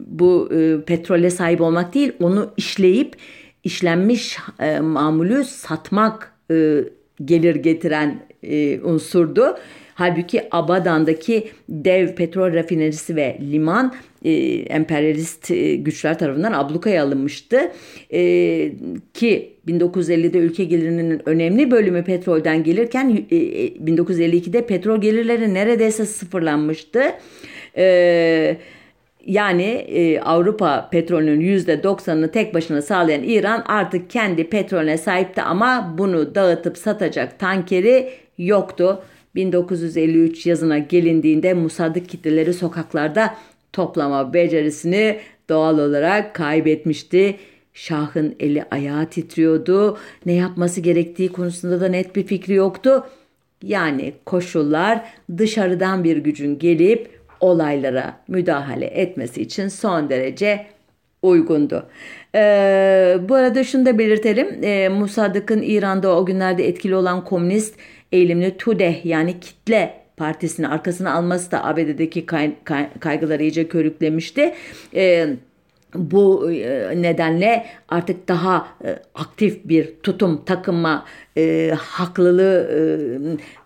[0.00, 3.16] bu e, petrole sahip olmak değil onu işleyip
[3.64, 6.84] işlenmiş e, mamulü satmak e,
[7.24, 9.56] gelir getiren e, unsurdu.
[9.94, 17.72] Halbuki Abadan'daki dev petrol rafinerisi ve liman e, emperyalist e, güçler tarafından ablukaya alınmıştı.
[18.12, 18.72] E,
[19.14, 27.02] ki 1950'de ülke gelirinin önemli bölümü petrolden gelirken e, 1952'de e, petrol gelirleri neredeyse sıfırlanmıştı.
[27.76, 28.56] E,
[29.26, 36.34] yani e, Avrupa petrolünün %90'ını tek başına sağlayan İran artık kendi petrolüne sahipti ama bunu
[36.34, 39.02] dağıtıp satacak tankeri yoktu.
[39.34, 43.34] 1953 yazına gelindiğinde Musaddık kitleleri sokaklarda
[43.74, 47.36] toplama becerisini doğal olarak kaybetmişti.
[47.74, 49.98] Şah'ın eli ayağı titriyordu.
[50.26, 53.06] Ne yapması gerektiği konusunda da net bir fikri yoktu.
[53.62, 55.04] Yani koşullar
[55.38, 60.66] dışarıdan bir gücün gelip olaylara müdahale etmesi için son derece
[61.22, 61.86] uygundu.
[62.34, 64.64] Ee, bu arada şunu da belirtelim.
[64.64, 67.74] Ee, Musaddık'ın İran'da o günlerde etkili olan komünist
[68.12, 74.54] eğilimli TUDE yani kitle partisini arkasına alması da ABD'deki kay, kay, kaygıları iyice körüklemişti.
[74.94, 75.28] Ee,
[75.94, 76.50] bu
[76.96, 78.68] nedenle artık daha
[79.14, 81.04] aktif bir tutum takınma
[81.36, 82.78] e, haklılığı e,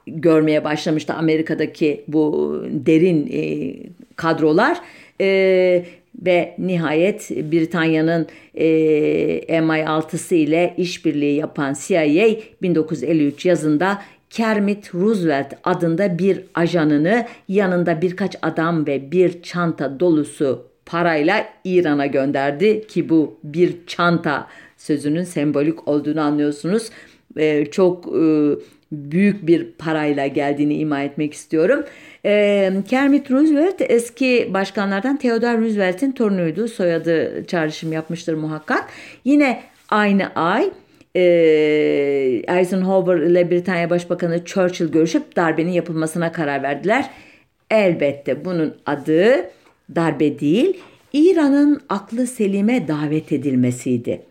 [0.06, 3.74] görmeye başlamıştı Amerika'daki bu derin e,
[4.16, 4.80] kadrolar.
[5.20, 5.84] E,
[6.26, 8.66] ve nihayet Britanya'nın e,
[9.48, 12.28] MI6'sı ile işbirliği yapan CIA
[12.62, 21.48] 1953 yazında Kermit Roosevelt adında bir ajanını yanında birkaç adam ve bir çanta dolusu parayla
[21.64, 26.90] İran'a gönderdi ki bu bir çanta sözünün sembolik olduğunu anlıyorsunuz.
[27.36, 28.54] Ee, çok e,
[28.92, 31.84] büyük bir parayla geldiğini ima etmek istiyorum.
[32.24, 36.68] Ee, Kermit Roosevelt eski başkanlardan Theodore Roosevelt'in torunuydu.
[36.68, 38.88] Soyadı çağrışım yapmıştır muhakkak.
[39.24, 40.70] Yine aynı ay
[41.16, 41.22] e,
[42.48, 47.10] Eisenhower ile Britanya Başbakanı Churchill görüşüp darbenin yapılmasına karar verdiler.
[47.70, 49.50] Elbette bunun adı
[49.94, 50.76] darbe değil,
[51.12, 54.22] İran'ın aklı selime davet edilmesiydi.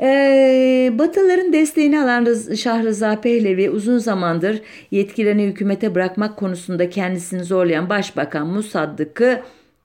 [0.00, 7.88] Ee, Batılıların desteğini alan Şah Rıza Pehlevi uzun zamandır yetkilerini hükümete bırakmak konusunda kendisini zorlayan
[7.88, 9.40] Başbakan Musaddık'ı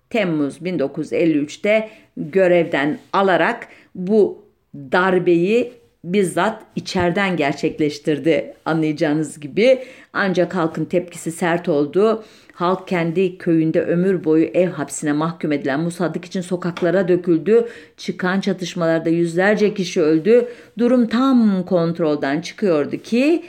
[0.09, 4.43] Temmuz 1953'te görevden alarak bu
[4.75, 9.83] darbeyi bizzat içeriden gerçekleştirdi anlayacağınız gibi.
[10.13, 12.23] Ancak halkın tepkisi sert oldu.
[12.53, 17.67] Halk kendi köyünde ömür boyu ev hapsine mahkum edilen Musaddık için sokaklara döküldü.
[17.97, 20.47] Çıkan çatışmalarda yüzlerce kişi öldü.
[20.77, 23.43] Durum tam kontrolden çıkıyordu ki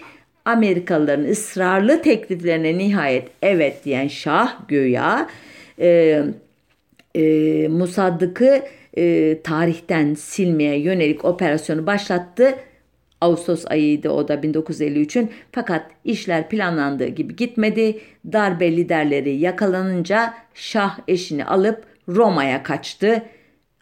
[0.45, 5.29] Amerikalıların ısrarlı tekliflerine nihayet evet diyen Şah göya
[5.81, 6.23] e,
[7.15, 8.63] e, Musaddık'ı
[8.97, 12.55] e, tarihten silmeye yönelik operasyonu başlattı.
[13.21, 18.01] Ağustos ayıydı o da 1953'ün fakat işler planlandığı gibi gitmedi.
[18.33, 23.23] Darbe liderleri yakalanınca Şah eşini alıp Roma'ya kaçtı.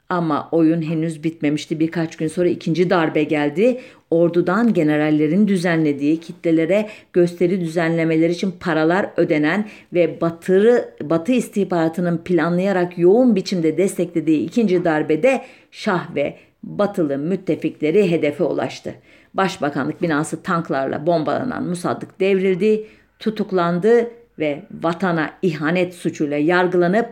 [0.08, 1.80] Ama oyun henüz bitmemişti.
[1.80, 3.80] Birkaç gün sonra ikinci darbe geldi.
[4.10, 13.36] Ordudan generallerin düzenlediği kitlelere gösteri düzenlemeleri için paralar ödenen ve Batı, Batı istihbaratının planlayarak yoğun
[13.36, 18.94] biçimde desteklediği ikinci darbede Şah ve Batılı müttefikleri hedefe ulaştı.
[19.34, 22.86] Başbakanlık binası tanklarla bombalanan Musaddık devrildi,
[23.18, 27.08] tutuklandı ve vatana ihanet suçuyla yargılanıp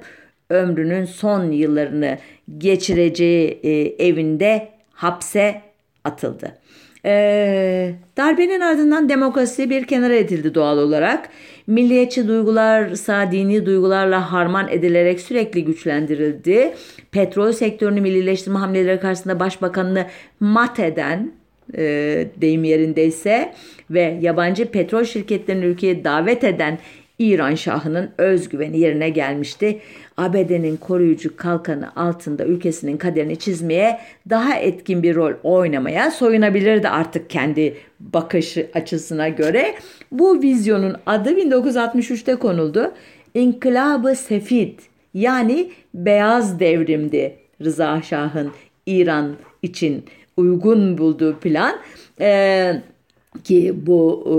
[0.50, 2.18] ömrünün son yıllarını
[2.59, 5.62] geçireceği e, evinde hapse
[6.04, 6.52] atıldı.
[7.04, 11.28] E, darbenin ardından demokrasi bir kenara edildi doğal olarak.
[11.66, 16.74] Milliyetçi duygular ise dini duygularla harman edilerek sürekli güçlendirildi.
[17.11, 20.06] Petrol sektörünü millileştirme hamleleri karşısında başbakanını
[20.40, 21.32] mat eden
[21.76, 21.82] e,
[22.40, 23.52] deyim yerindeyse
[23.90, 26.78] ve yabancı petrol şirketlerini ülkeye davet eden
[27.18, 29.80] İran Şahı'nın özgüveni yerine gelmişti.
[30.16, 33.98] ABD'nin koruyucu kalkanı altında ülkesinin kaderini çizmeye
[34.31, 39.74] daha etkin bir rol oynamaya soyunabilirdi artık kendi bakış açısına göre.
[40.12, 42.92] Bu vizyonun adı 1963'te konuldu.
[43.35, 44.79] İnkılabı Sefid
[45.14, 48.52] yani beyaz devrimdi Rıza Şah'ın
[48.87, 50.05] İran için
[50.37, 51.76] uygun bulduğu plan.
[52.20, 52.83] Ee,
[53.44, 54.35] ki bu e,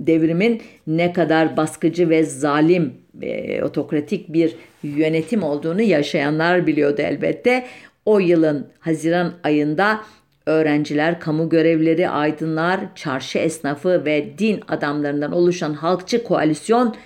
[0.00, 7.66] devrimin ne kadar baskıcı ve zalim e, otokratik bir yönetim olduğunu yaşayanlar biliyordu elbette.
[8.06, 10.00] O yılın Haziran ayında
[10.46, 16.96] öğrenciler, kamu görevlileri, aydınlar, çarşı esnafı ve din adamlarından oluşan halkçı koalisyon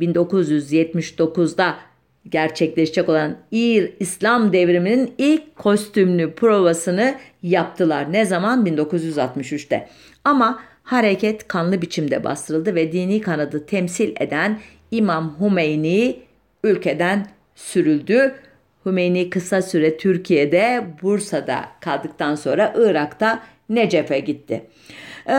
[0.00, 1.76] 1979'da
[2.28, 8.12] gerçekleşecek olan İr İslam devriminin ilk kostümlü provasını yaptılar.
[8.12, 8.66] Ne zaman?
[8.66, 9.88] 1963'te.
[10.24, 14.58] Ama hareket kanlı biçimde bastırıldı ve dini kanadı temsil eden
[14.90, 16.18] İmam Hümeyni
[16.64, 18.34] ülkeden sürüldü.
[18.86, 24.64] Hümeyni kısa süre Türkiye'de, Bursa'da kaldıktan sonra Irak'ta Necef'e gitti.
[25.28, 25.32] Ee,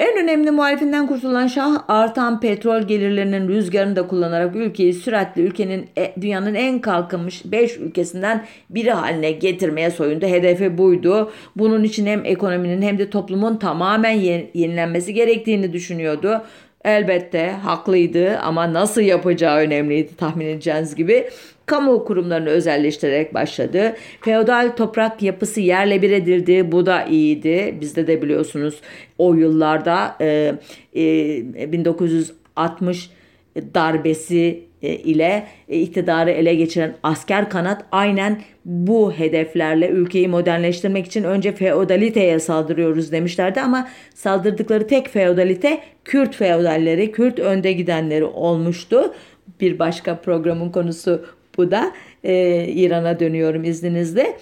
[0.00, 6.14] en önemli muhalifinden kurtulan Şah artan petrol gelirlerinin rüzgarını da kullanarak ülkeyi süratli ülkenin e,
[6.20, 10.26] dünyanın en kalkınmış 5 ülkesinden biri haline getirmeye soyundu.
[10.26, 11.32] Hedefi buydu.
[11.56, 14.12] Bunun için hem ekonominin hem de toplumun tamamen
[14.54, 16.42] yenilenmesi gerektiğini düşünüyordu.
[16.84, 21.28] Elbette haklıydı ama nasıl yapacağı önemliydi tahmin edeceğiniz gibi.
[21.70, 23.96] Kamu kurumlarını özelleştirerek başladı.
[24.20, 26.72] Feodal toprak yapısı yerle bir edildi.
[26.72, 27.74] Bu da iyiydi.
[27.80, 28.80] Bizde de biliyorsunuz
[29.18, 30.54] o yıllarda e,
[30.96, 33.10] e, 1960
[33.56, 41.24] darbesi e, ile e, iktidarı ele geçiren asker kanat aynen bu hedeflerle ülkeyi modernleştirmek için
[41.24, 49.14] önce feodaliteye saldırıyoruz demişlerdi ama saldırdıkları tek feodalite Kürt feodalleri, Kürt önde gidenleri olmuştu.
[49.60, 51.24] Bir başka programın konusu
[51.60, 51.92] bu da.
[52.24, 54.36] Ee, İran'a dönüyorum izninizle.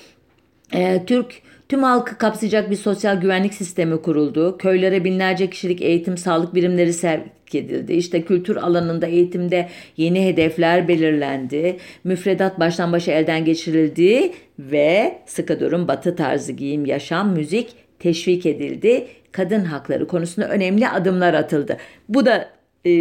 [0.74, 4.58] Ee, Türk Tüm halkı kapsayacak bir sosyal güvenlik sistemi kuruldu.
[4.58, 7.92] Köylere binlerce kişilik eğitim, sağlık birimleri sevk edildi.
[7.92, 11.76] İşte kültür alanında eğitimde yeni hedefler belirlendi.
[12.04, 19.06] Müfredat baştan başa elden geçirildi ve sıkı durum batı tarzı giyim, yaşam, müzik teşvik edildi.
[19.32, 21.76] Kadın hakları konusunda önemli adımlar atıldı.
[22.08, 22.48] Bu da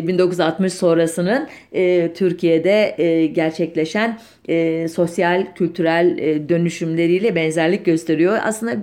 [0.08, 4.20] 1960 e, sonrasının e, Türkiye'de e, gerçekleşen
[4.50, 8.38] e, sosyal kültürel e, dönüşümleriyle benzerlik gösteriyor.
[8.44, 8.76] Aslında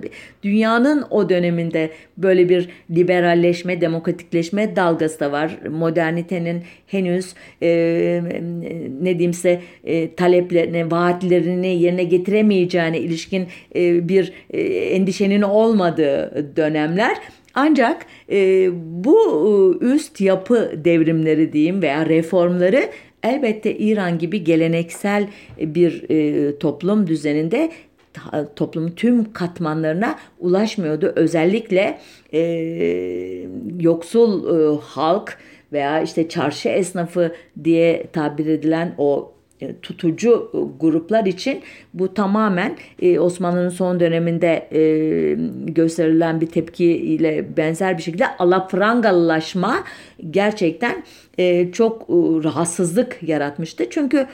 [0.43, 5.57] dünyanın o döneminde böyle bir liberalleşme, demokratikleşme dalgası da var.
[5.69, 7.69] Modernitenin henüz e,
[9.01, 17.17] ne diyeyimse e, taleplerini, vaatlerini yerine getiremeyeceğine ilişkin e, bir e, endişenin olmadığı dönemler.
[17.55, 18.69] Ancak e,
[19.03, 19.17] bu
[19.81, 22.89] e, üst yapı devrimleri diyeyim veya reformları
[23.23, 25.27] elbette İran gibi geleneksel
[25.59, 27.71] bir e, toplum düzeninde
[28.55, 31.13] toplumun tüm katmanlarına ulaşmıyordu.
[31.15, 31.99] Özellikle
[32.33, 32.41] e,
[33.79, 35.37] yoksul e, halk
[35.71, 39.34] veya işte çarşı esnafı diye tabir edilen o
[39.81, 41.61] tutucu e, gruplar için
[41.93, 44.69] bu tamamen e, Osmanlı'nın son döneminde
[45.65, 49.83] gösterilen bir tepki ile benzer bir şekilde alafrangalılaşma
[50.31, 51.03] gerçekten
[51.71, 52.09] çok
[52.43, 53.89] rahatsızlık yaratmıştı.
[53.89, 54.27] Çünkü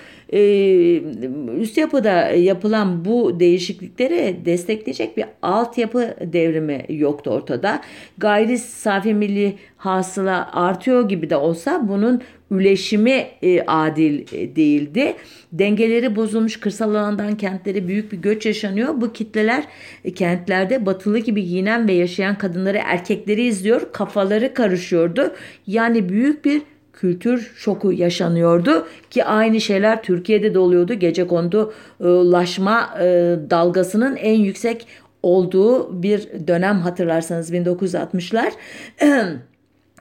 [1.59, 7.81] üst yapıda yapılan bu değişiklikleri destekleyecek bir altyapı devrimi yoktu ortada.
[8.17, 15.15] Gayri safi milli hasıla artıyor gibi de olsa bunun üleşimi e, adil e, değildi.
[15.51, 19.01] Dengeleri bozulmuş kırsal alandan kentlere büyük bir göç yaşanıyor.
[19.01, 19.63] Bu kitleler
[20.05, 23.91] e, kentlerde batılı gibi giyinen ve yaşayan kadınları erkekleri izliyor.
[23.93, 25.33] Kafaları karışıyordu.
[25.67, 26.61] Yani büyük bir
[27.01, 30.93] kültür şoku yaşanıyordu ki aynı şeyler Türkiye'de de oluyordu.
[30.93, 33.05] Gece kondulaşma e,
[33.49, 34.87] dalgasının en yüksek
[35.23, 38.51] olduğu bir dönem hatırlarsanız 1960'lar.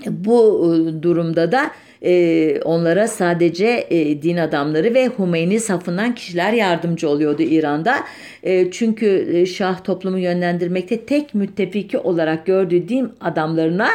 [0.07, 1.71] Bu e, durumda da
[2.03, 7.97] e, onlara sadece e, din adamları ve Hümeyni safından kişiler yardımcı oluyordu İran'da.
[8.43, 13.89] E, çünkü e, Şah toplumu yönlendirmekte tek müttefiki olarak gördüğü din adamlarına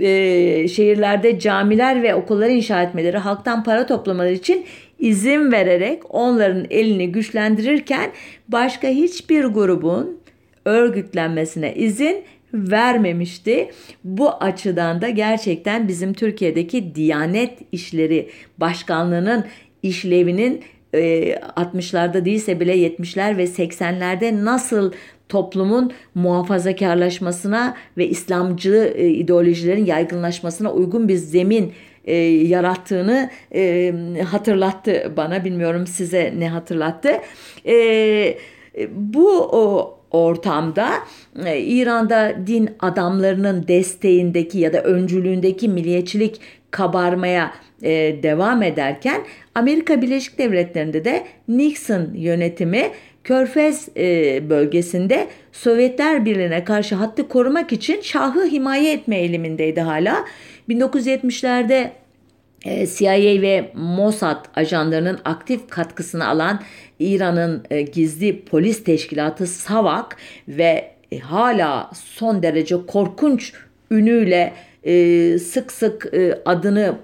[0.00, 4.64] e, şehirlerde camiler ve okulları inşa etmeleri, halktan para toplamaları için
[4.98, 8.10] izin vererek onların elini güçlendirirken
[8.48, 10.20] başka hiçbir grubun
[10.64, 12.24] örgütlenmesine izin
[12.54, 13.70] vermemişti.
[14.04, 18.28] Bu açıdan da gerçekten bizim Türkiye'deki Diyanet İşleri
[18.58, 19.44] Başkanlığı'nın
[19.82, 24.92] işlevinin 60'larda e, değilse bile 70'ler ve 80'lerde nasıl
[25.32, 31.72] toplumun muhafazakarlaşmasına ve İslamcı e, ideolojilerin yaygınlaşmasına uygun bir zemin
[32.04, 33.94] e, yarattığını e,
[34.30, 35.44] hatırlattı bana.
[35.44, 37.10] Bilmiyorum size ne hatırlattı.
[37.66, 38.38] E,
[38.94, 40.88] bu o, ortamda
[41.46, 46.40] e, İran'da din adamlarının desteğindeki ya da öncülüğündeki milliyetçilik
[46.70, 47.90] kabarmaya e,
[48.22, 49.22] devam ederken
[49.54, 52.90] Amerika Birleşik Devletleri'nde de Nixon yönetimi
[53.24, 60.24] Körfez e, bölgesinde Sovyetler Birliği'ne karşı hattı korumak için Şah'ı himaye etme eğilimindeydi hala.
[60.68, 61.90] 1970'lerde
[62.64, 66.60] e, CIA ve Mossad ajanlarının aktif katkısını alan
[66.98, 70.16] İran'ın e, gizli polis teşkilatı SAVAK
[70.48, 73.52] ve e, hala son derece korkunç
[73.90, 74.52] ünüyle
[75.38, 76.12] sık sık
[76.44, 76.94] adını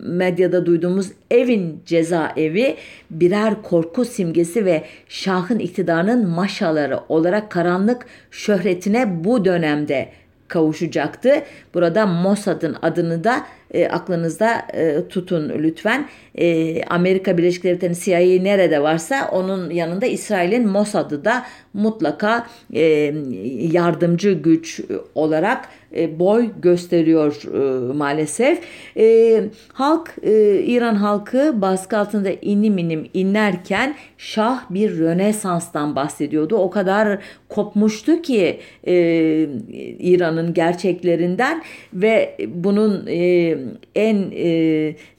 [0.00, 2.76] medyada duyduğumuz evin cezaevi
[3.10, 10.08] birer korku simgesi ve Şah'ın iktidarının maşaları olarak karanlık şöhretine bu dönemde
[10.52, 11.42] kavuşacaktı.
[11.74, 16.08] Burada Mossad'ın adını da e, aklınızda e, tutun lütfen.
[16.34, 21.44] E, Amerika Birleşik Devletleri'nin CIA nerede varsa onun yanında İsrail'in Mossad'ı da
[21.74, 23.14] mutlaka e,
[23.72, 24.80] yardımcı güç
[25.14, 28.60] olarak e, boy gösteriyor e, maalesef.
[28.96, 36.56] E, halk, e, İran halkı baskı altında inim inim inlerken Şah bir Rönesans'tan bahsediyordu.
[36.56, 37.18] O kadar
[37.48, 38.94] kopmuştu ki e,
[39.98, 41.62] İran'ın gerçeklerinden
[41.94, 43.56] ve bunun e,
[43.94, 44.48] en e,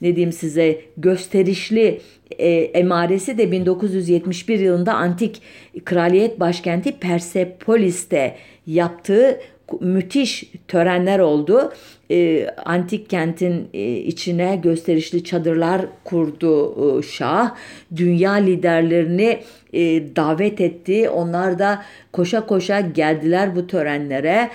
[0.02, 2.02] ne diyeyim size gösterişli
[2.40, 5.42] e, emaresi de 1971 yılında antik
[5.86, 8.36] kraliyet başkenti Persepolis'te
[8.68, 9.40] yaptığı
[9.80, 11.74] müthiş törenler oldu.
[12.12, 17.56] E, antik kentin e, içine gösterişli çadırlar kurdu e, Şah.
[17.96, 19.40] Dünya liderlerini
[19.74, 19.82] e,
[20.16, 21.10] davet etti.
[21.10, 21.84] Onlar da
[22.14, 24.50] koşa koşa geldiler bu törenlere.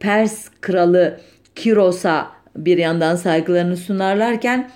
[0.00, 1.20] Pers kralı
[1.54, 4.70] Kiros'a bir yandan saygılarını sunarlarken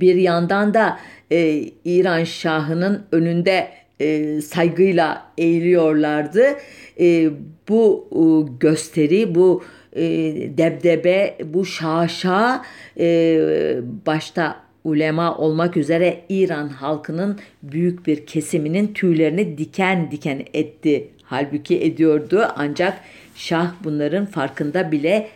[0.00, 0.98] bir yandan da
[1.84, 3.68] İran Şahı'nın önünde
[4.02, 6.44] e, saygıyla eğiliyorlardı.
[7.00, 7.30] E,
[7.68, 8.22] bu e,
[8.60, 10.02] gösteri, bu e,
[10.58, 12.62] debdebe, bu şaşa
[12.98, 13.38] e,
[14.06, 21.08] başta ulema olmak üzere İran halkının büyük bir kesiminin tüylerini diken diken etti.
[21.22, 22.98] Halbuki ediyordu ancak
[23.34, 25.28] Şah bunların farkında bile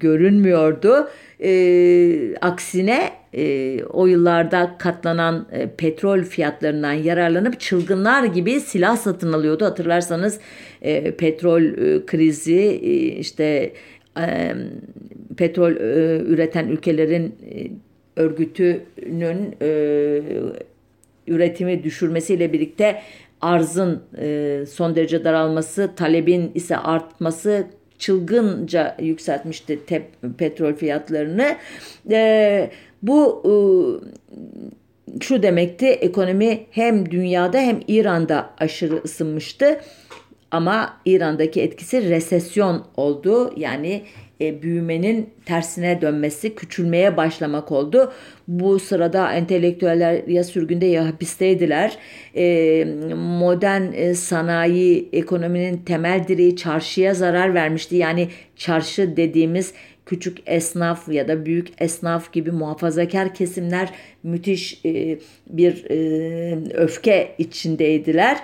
[0.00, 1.08] görünmüyordu.
[1.40, 9.64] E, aksine e, o yıllarda katlanan e, petrol fiyatlarından yararlanıp çılgınlar gibi silah satın alıyordu.
[9.64, 10.40] Hatırlarsanız
[10.82, 13.72] e, petrol e, krizi e, işte
[14.18, 14.54] e,
[15.36, 17.70] petrol e, üreten ülkelerin e,
[18.16, 20.20] örgütünün e,
[21.26, 23.02] üretimi düşürmesiyle birlikte
[23.40, 27.66] arzın e, son derece daralması, talebin ise artması
[28.04, 30.04] çılgınca yükseltmişti tep,
[30.38, 31.56] petrol fiyatlarını.
[32.10, 32.70] E,
[33.02, 33.52] bu e,
[35.20, 39.80] şu demekti ekonomi hem dünyada hem İran'da aşırı ısınmıştı.
[40.50, 43.52] Ama İran'daki etkisi resesyon oldu.
[43.56, 44.02] Yani
[44.46, 48.12] e, büyümenin tersine dönmesi, küçülmeye başlamak oldu.
[48.48, 51.98] Bu sırada entelektüeller ya sürgünde ya hapisteydiler.
[52.36, 52.84] E,
[53.14, 57.96] modern e, sanayi ekonominin temel direği çarşıya zarar vermişti.
[57.96, 59.72] Yani çarşı dediğimiz
[60.06, 63.88] küçük esnaf ya da büyük esnaf gibi muhafazakar kesimler
[64.22, 65.18] müthiş e,
[65.50, 65.84] bir
[66.74, 68.38] öfke içindeydiler.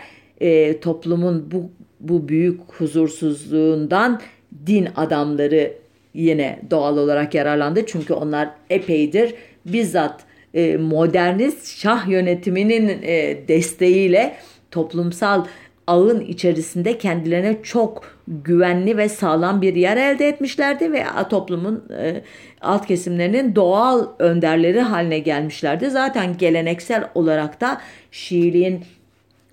[0.81, 1.71] Toplumun bu
[2.01, 4.21] bu büyük huzursuzluğundan
[4.67, 5.73] din adamları
[6.15, 7.87] yine doğal olarak yararlandı.
[7.87, 9.35] Çünkü onlar epeydir
[9.67, 10.21] bizzat
[10.55, 14.37] e, modernist şah yönetiminin e, desteğiyle
[14.71, 15.45] toplumsal
[15.87, 22.23] ağın içerisinde kendilerine çok güvenli ve sağlam bir yer elde etmişlerdi ve toplumun e,
[22.61, 25.91] alt kesimlerinin doğal önderleri haline gelmişlerdi.
[25.91, 27.81] Zaten geleneksel olarak da
[28.11, 28.85] Şiiliğin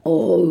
[0.05, 0.43] o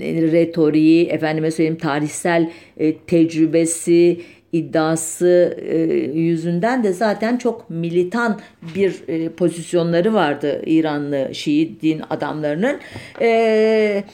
[0.00, 4.20] e, retoriği, efendime söyleyeyim tarihsel e, tecrübesi,
[4.52, 5.78] iddiası e,
[6.18, 8.40] yüzünden de zaten çok militan
[8.74, 12.78] bir e, pozisyonları vardı İranlı Şii din adamlarının.
[13.20, 14.04] E,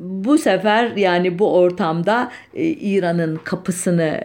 [0.00, 4.20] bu sefer yani bu ortamda İran'ın kapısını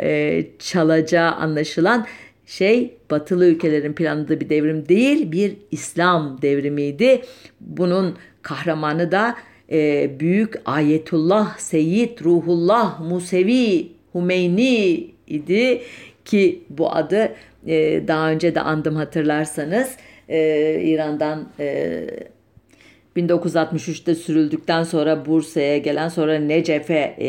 [0.59, 2.05] çalacağı anlaşılan
[2.45, 7.21] şey batılı ülkelerin planladığı bir devrim değil bir İslam devrimiydi.
[7.61, 9.35] Bunun kahramanı da
[9.71, 15.81] e, büyük Ayetullah Seyyid Ruhullah Musevi Hümeyni idi
[16.25, 17.31] ki bu adı
[17.67, 19.95] e, daha önce de andım hatırlarsanız
[20.29, 22.05] e, İran'dan e,
[23.17, 27.27] 1963'te sürüldükten sonra Bursa'ya gelen sonra Necef'e e,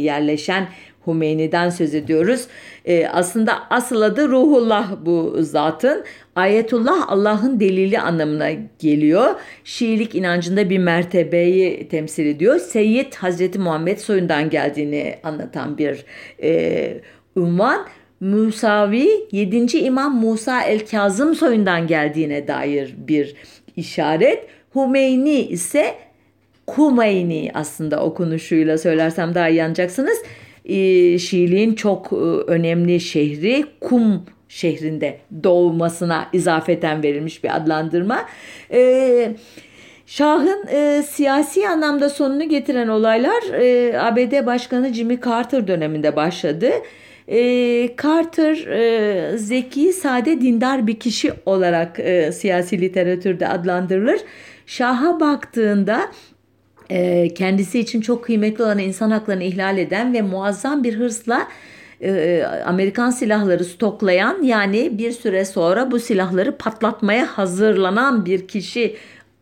[0.00, 0.68] yerleşen
[1.06, 2.46] Hümeyni'den söz ediyoruz.
[2.84, 6.04] E, aslında asıl adı Ruhullah bu zatın.
[6.36, 9.34] Ayetullah Allah'ın delili anlamına geliyor.
[9.64, 12.58] Şiilik inancında bir mertebeyi temsil ediyor.
[12.58, 16.04] Seyyid Hazreti Muhammed soyundan geldiğini anlatan bir
[16.42, 17.00] e,
[17.36, 17.86] ünvan.
[18.20, 19.78] Musavi 7.
[19.78, 23.34] İmam Musa el-Kazım soyundan geldiğine dair bir
[23.76, 24.46] işaret.
[24.72, 25.94] Humeyni ise
[26.66, 30.18] Kumeyni aslında okunuşuyla söylersem daha iyi anlayacaksınız.
[30.64, 32.16] Ee, Şiiliğin çok e,
[32.46, 38.24] önemli şehri Kum şehrinde doğmasına izafeten verilmiş bir adlandırma.
[38.70, 39.36] Ee,
[40.06, 46.70] Şah'ın e, siyasi anlamda sonunu getiren olaylar e, ABD Başkanı Jimmy Carter döneminde başladı.
[47.28, 54.20] E, Carter e, zeki, sade, dindar bir kişi olarak e, siyasi literatürde adlandırılır.
[54.66, 56.00] Şah'a baktığında
[56.90, 61.48] e, kendisi için çok kıymetli olan insan haklarını ihlal eden ve muazzam bir hırsla
[62.00, 68.96] e, Amerikan silahları stoklayan yani bir süre sonra bu silahları patlatmaya hazırlanan bir kişi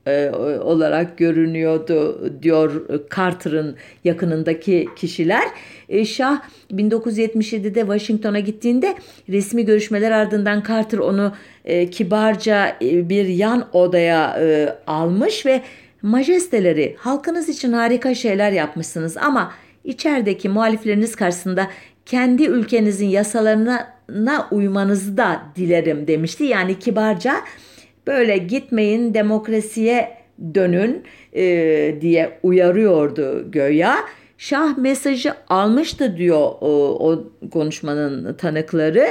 [0.07, 0.31] e,
[0.61, 5.49] olarak görünüyordu diyor Carter'ın yakınındaki kişiler.
[5.89, 6.41] E, Şah
[6.73, 8.95] 1977'de Washington'a gittiğinde
[9.29, 11.35] resmi görüşmeler ardından Carter onu
[11.65, 14.39] e, kibarca bir yan odaya
[14.87, 15.63] almış ve
[16.03, 19.53] majesteleri halkınız için harika şeyler yapmışsınız ama
[19.85, 21.69] içerideki muhalifleriniz karşısında
[22.07, 26.45] kendi ülkenizin yasalarına uymanızı da dilerim demişti.
[26.45, 27.35] Yani kibarca
[28.07, 30.17] böyle gitmeyin demokrasiye
[30.55, 31.45] dönün e,
[32.01, 33.97] diye uyarıyordu göya.
[34.39, 39.07] Şah mesajı almıştı diyor o, o konuşmanın tanıkları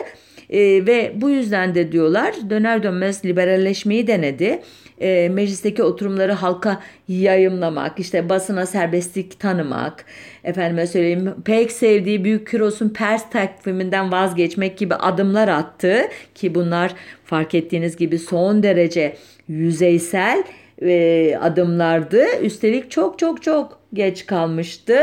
[0.50, 4.62] e, ve bu yüzden de diyorlar döner dönmez liberalleşmeyi denedi.
[5.02, 10.06] E, meclisteki oturumları halka yayımlamak, işte basına serbestlik tanımak,
[10.44, 16.02] efendime söyleyeyim pek sevdiği Büyük Kiros'un Pers takviminden vazgeçmek gibi adımlar attı
[16.36, 16.94] ki bunlar
[17.26, 19.16] fark ettiğiniz gibi son derece
[19.48, 20.44] yüzeysel
[20.82, 22.26] e, adımlardı.
[22.42, 25.00] Üstelik çok çok çok geç kalmıştı.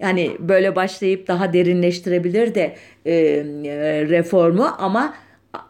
[0.00, 2.74] Yani böyle başlayıp daha derinleştirebilir de
[3.06, 3.14] e,
[4.08, 5.14] reformu ama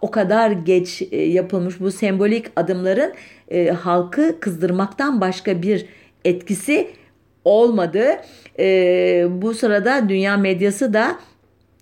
[0.00, 3.12] o kadar geç e, yapılmış bu sembolik adımların
[3.50, 5.86] e, halkı kızdırmaktan başka bir
[6.24, 6.88] etkisi
[7.44, 8.04] olmadı.
[8.58, 11.18] E, bu sırada dünya medyası da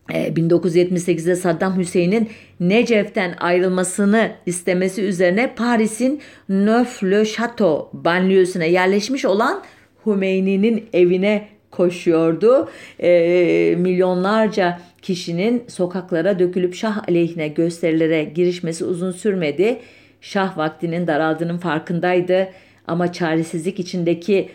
[0.08, 2.28] 1978'de Saddam Hüseyin'in
[2.60, 9.62] Necef'ten ayrılmasını istemesi üzerine Paris'in Neuf-le-Château banliyösüne yerleşmiş olan
[10.06, 12.68] Hümeyni'nin evine koşuyordu.
[13.02, 19.78] E, milyonlarca kişinin sokaklara dökülüp Şah aleyhine gösterilere girişmesi uzun sürmedi.
[20.20, 22.48] Şah vaktinin daraldığının farkındaydı
[22.86, 24.48] ama çaresizlik içindeki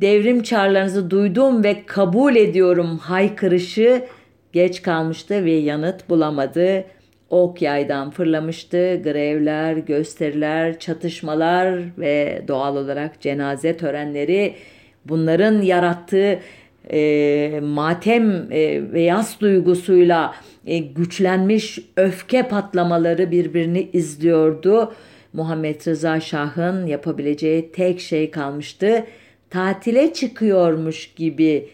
[0.00, 4.04] devrim çağrılarınızı duydum ve kabul ediyorum haykırışı
[4.52, 6.84] geç kalmıştı ve yanıt bulamadı.
[7.30, 9.02] Ok yaydan fırlamıştı.
[9.02, 14.54] Grevler, gösteriler, çatışmalar ve doğal olarak cenaze törenleri
[15.04, 16.38] bunların yarattığı
[16.92, 20.34] e, matem e, ve yas duygusuyla
[20.66, 24.92] e, güçlenmiş öfke patlamaları birbirini izliyordu.
[25.32, 29.04] Muhammed Rıza Şah'ın yapabileceği tek şey kalmıştı.
[29.50, 31.68] Tatile çıkıyormuş gibi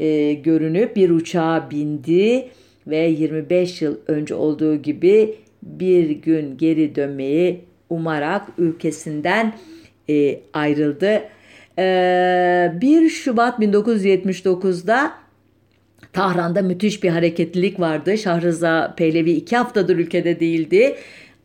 [0.00, 2.48] e, görünüp bir uçağa bindi
[2.86, 9.54] ve 25 yıl önce olduğu gibi bir gün geri dönmeyi umarak ülkesinden
[10.10, 11.22] e, ayrıldı.
[11.78, 15.12] E, 1 Şubat 1979'da
[16.12, 18.18] Tahran'da müthiş bir hareketlilik vardı.
[18.18, 20.96] Şahrıza Pehlevi iki haftadır ülkede değildi.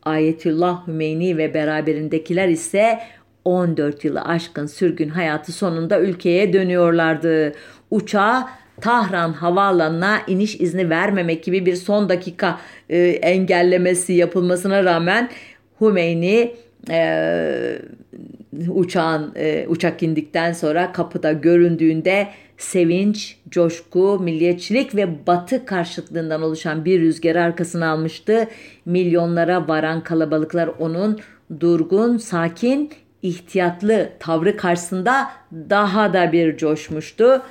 [0.02, 2.98] Ayetullah Hümeyni ve beraberindekiler ise
[3.44, 7.52] 14 yılı aşkın sürgün hayatı sonunda ülkeye dönüyorlardı.
[7.90, 8.48] Uçağa
[8.80, 12.58] Tahran havaalanına iniş izni vermemek gibi bir son dakika
[12.90, 15.30] e, engellemesi yapılmasına rağmen
[15.80, 16.54] Hümeyni
[16.90, 17.78] e,
[18.68, 22.28] uçağın e, uçak indikten sonra kapıda göründüğünde
[22.58, 28.48] sevinç, coşku, milliyetçilik ve batı karşıtlığından oluşan bir rüzgar arkasına almıştı.
[28.86, 31.18] Milyonlara varan kalabalıklar onun
[31.60, 32.90] durgun, sakin,
[33.22, 35.28] ihtiyatlı tavrı karşısında
[35.70, 37.42] daha da bir coşmuştu.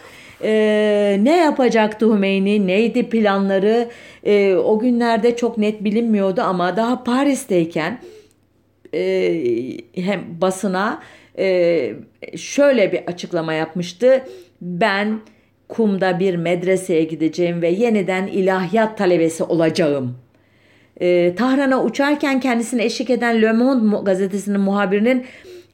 [0.43, 2.67] Ee, ne yapacaktı Hümeyni?
[2.67, 3.87] Neydi planları?
[4.23, 7.99] Ee, o günlerde çok net bilinmiyordu ama daha Paris'teyken
[8.93, 9.01] e,
[9.95, 11.01] hem basına
[11.39, 11.93] e,
[12.35, 14.23] şöyle bir açıklama yapmıştı.
[14.61, 15.19] Ben
[15.67, 20.17] kumda bir medreseye gideceğim ve yeniden ilahiyat talebesi olacağım.
[21.01, 25.25] E, Tahran'a uçarken kendisine eşlik eden Le Monde gazetesinin muhabirinin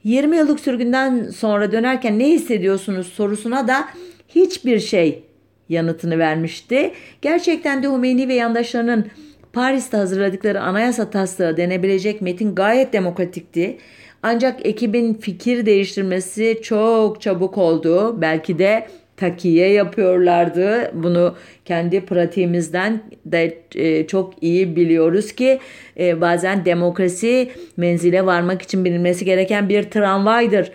[0.04, 3.84] 20 yıllık sürgünden sonra dönerken ne hissediyorsunuz sorusuna da
[4.28, 5.22] hiçbir şey
[5.68, 6.92] yanıtını vermişti.
[7.22, 9.06] Gerçekten de Hümeyni ve yandaşlarının
[9.54, 13.78] Paris'te hazırladıkları anayasa taslağı denebilecek metin gayet demokratikti.
[14.22, 18.20] Ancak ekibin fikir değiştirmesi çok çabuk oldu.
[18.20, 18.86] Belki de
[19.16, 20.90] takiye yapıyorlardı.
[20.94, 21.34] Bunu
[21.64, 25.58] kendi pratiğimizden de e, çok iyi biliyoruz ki
[25.98, 30.70] e, bazen demokrasi menzile varmak için bilinmesi gereken bir tramvaydır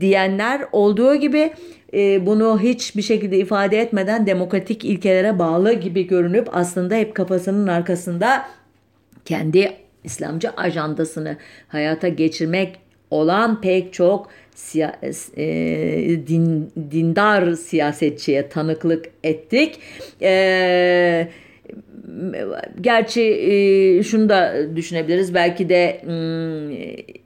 [0.00, 1.50] diyenler olduğu gibi
[1.94, 8.46] e, bunu hiçbir şekilde ifade etmeden demokratik ilkelere bağlı gibi görünüp aslında hep kafasının arkasında
[9.24, 9.72] kendi
[10.04, 11.36] İslamcı ajandasını
[11.68, 12.78] hayata geçirmek
[13.10, 15.00] olan pek çok siya,
[15.36, 15.46] e,
[16.26, 19.78] din, dindar siyasetçiye tanıklık ettik.
[20.22, 21.28] E,
[22.80, 25.34] gerçi e, şunu da düşünebiliriz.
[25.34, 26.70] Belki de hmm,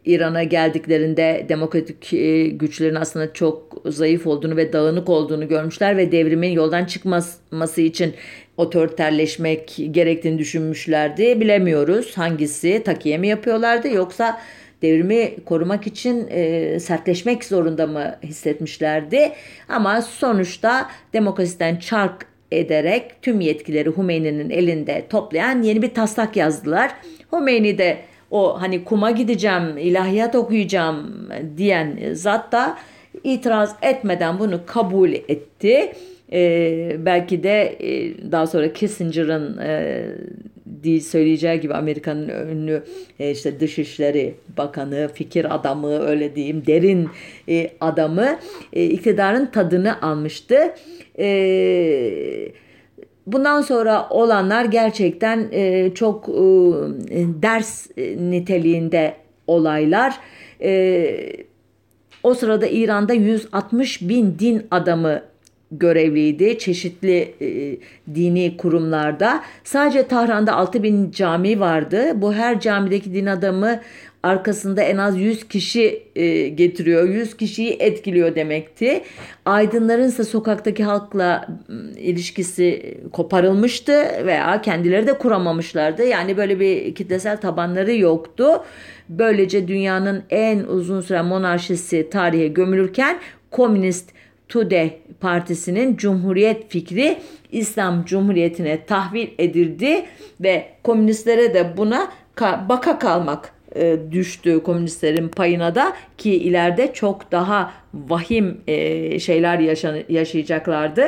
[0.05, 6.51] İran'a geldiklerinde demokratik e, güçlerin aslında çok zayıf olduğunu ve dağınık olduğunu görmüşler ve devrimin
[6.51, 8.15] yoldan çıkması için
[8.57, 11.41] otoriterleşmek gerektiğini düşünmüşlerdi.
[11.41, 14.41] Bilemiyoruz hangisi takiye mi yapıyorlardı yoksa
[14.83, 19.33] devrimi korumak için e, sertleşmek zorunda mı hissetmişlerdi.
[19.69, 26.95] Ama sonuçta demokrasiden çark ederek tüm yetkileri Hümeyni'nin elinde toplayan yeni bir taslak yazdılar.
[27.33, 27.99] Hümeyni de
[28.31, 32.79] o hani kuma gideceğim, ilahiyat okuyacağım diyen zat da
[33.25, 35.93] itiraz etmeden bunu kabul etti.
[36.33, 39.59] Ee, belki de e, daha sonra Kissinger'ın
[40.85, 42.83] e, söyleyeceği gibi Amerika'nın ünlü
[43.21, 47.09] e, işte Dışişleri Bakanı, fikir adamı öyle diyeyim, derin
[47.49, 48.39] e, adamı
[48.73, 50.75] e, iktidarın tadını almıştı.
[51.19, 52.49] E,
[53.27, 56.33] Bundan sonra olanlar gerçekten e, çok e,
[57.43, 59.15] ders niteliğinde
[59.47, 60.19] olaylar.
[60.63, 61.37] E,
[62.23, 65.23] o sırada İran'da 160 bin din adamı
[65.71, 67.77] görevliydi çeşitli e,
[68.15, 69.43] dini kurumlarda.
[69.65, 72.13] Sadece Tahran'da 6 bin cami vardı.
[72.15, 73.81] Bu her camideki din adamı
[74.23, 77.09] arkasında en az 100 kişi e, getiriyor.
[77.09, 79.03] 100 kişiyi etkiliyor demekti.
[79.45, 81.49] Aydınların ise sokaktaki halkla
[81.97, 83.93] ilişkisi koparılmıştı
[84.27, 86.05] veya kendileri de kuramamışlardı.
[86.05, 88.65] Yani böyle bir kitlesel tabanları yoktu.
[89.09, 93.19] Böylece dünyanın en uzun süre monarşisi tarihe gömülürken
[93.51, 94.18] komünist
[94.49, 97.19] Tude Partisi'nin Cumhuriyet fikri
[97.53, 100.05] İslam Cumhuriyeti'ne tahvil edildi
[100.41, 102.13] ve komünistlere de buna
[102.69, 109.59] baka kalmak e, düştü komünistlerin payına da ki ileride çok daha vahim e, şeyler
[110.09, 111.03] yaşayacaklardı.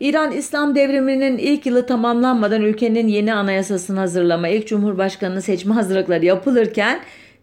[0.00, 7.00] İran İslam devriminin ilk yılı tamamlanmadan ülkenin yeni anayasasını hazırlama, ilk cumhurbaşkanını seçme hazırlıkları yapılırken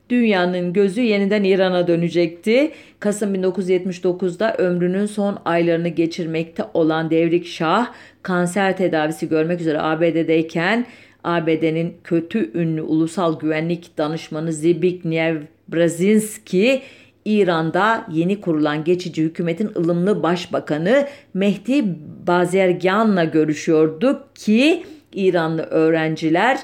[0.10, 2.72] dünyanın gözü yeniden İran'a dönecekti.
[2.99, 7.88] Kasım 1979'da ömrünün son aylarını geçirmekte olan Devrik Şah
[8.24, 10.86] kanser tedavisi görmek üzere ABD'deyken
[11.24, 16.82] ABD'nin kötü ünlü ulusal güvenlik danışmanı Zbigniew Brzezinski
[17.26, 21.84] İran'da yeni kurulan geçici hükümetin ılımlı başbakanı Mehdi
[22.28, 24.84] Bazergan'la görüşüyordu ki
[25.14, 26.60] İranlı öğrenciler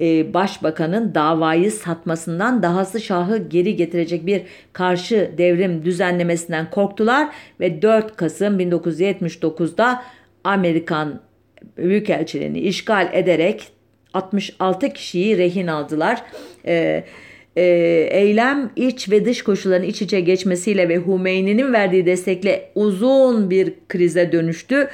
[0.00, 4.42] e, başbakanın davayı satmasından dahası şahı geri getirecek bir
[4.72, 7.28] karşı devrim düzenlemesinden korktular
[7.60, 10.02] ve 4 Kasım 1979'da
[10.44, 11.20] Amerikan
[11.76, 13.68] Büyükelçiliğini işgal ederek
[14.14, 16.22] 66 kişiyi rehin aldılar.
[16.66, 17.04] Ee,
[17.56, 17.64] e,
[18.10, 24.32] eylem iç ve dış koşulların iç içe geçmesiyle ve Hümeyni'nin verdiği destekle uzun bir krize
[24.32, 24.88] dönüştü.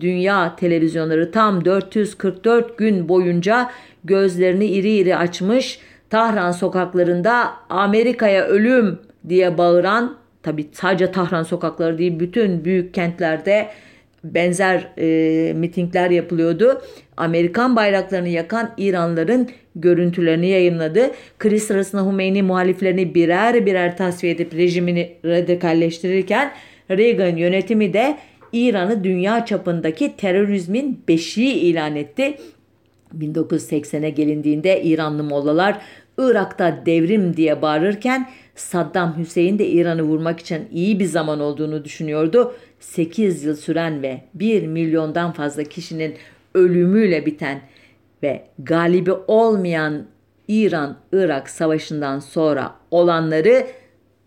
[0.00, 3.70] Dünya televizyonları tam 444 gün boyunca
[4.04, 5.78] gözlerini iri iri açmış
[6.10, 13.68] Tahran sokaklarında Amerika'ya ölüm diye bağıran tabi sadece Tahran sokakları değil bütün büyük kentlerde
[14.24, 16.82] benzer e, mitingler yapılıyordu.
[17.16, 21.10] Amerikan bayraklarını yakan İranların görüntülerini yayınladı.
[21.38, 26.52] Kriz sırasında Hümeyni muhaliflerini birer birer tasfiye edip rejimini radikalleştirirken
[26.90, 28.18] Reagan yönetimi de
[28.52, 32.36] İran'ı dünya çapındaki terörizmin beşiği ilan etti.
[33.18, 35.80] 1980'e gelindiğinde İranlı mollalar
[36.18, 42.54] Irak'ta devrim diye bağırırken Saddam Hüseyin de İran'ı vurmak için iyi bir zaman olduğunu düşünüyordu.
[42.80, 46.14] 8 yıl süren ve 1 milyondan fazla kişinin
[46.54, 47.60] ölümüyle biten
[48.22, 50.06] ve galibi olmayan
[50.48, 53.66] İran-Irak savaşından sonra olanları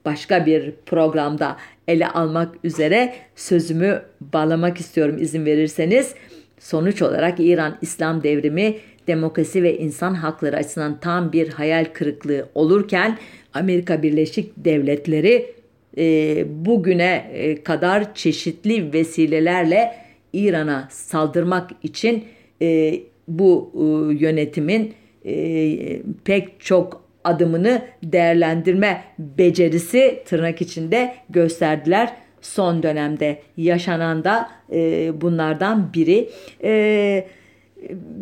[0.06, 6.14] başka bir programda ele almak üzere sözümü bağlamak istiyorum izin verirseniz.
[6.60, 8.76] Sonuç olarak İran İslam devrimi
[9.08, 13.18] demokrasi ve insan hakları açısından tam bir hayal kırıklığı olurken
[13.54, 15.56] Amerika Birleşik Devletleri
[15.98, 19.96] e, bugüne e, kadar çeşitli vesilelerle
[20.34, 22.24] İran'a saldırmak için
[22.62, 24.94] e, bu e, yönetimin
[25.26, 32.14] e, pek çok adımını değerlendirme becerisi tırnak içinde gösterdiler.
[32.42, 36.30] Son dönemde yaşanan da e, bunlardan biri.
[36.64, 37.28] E,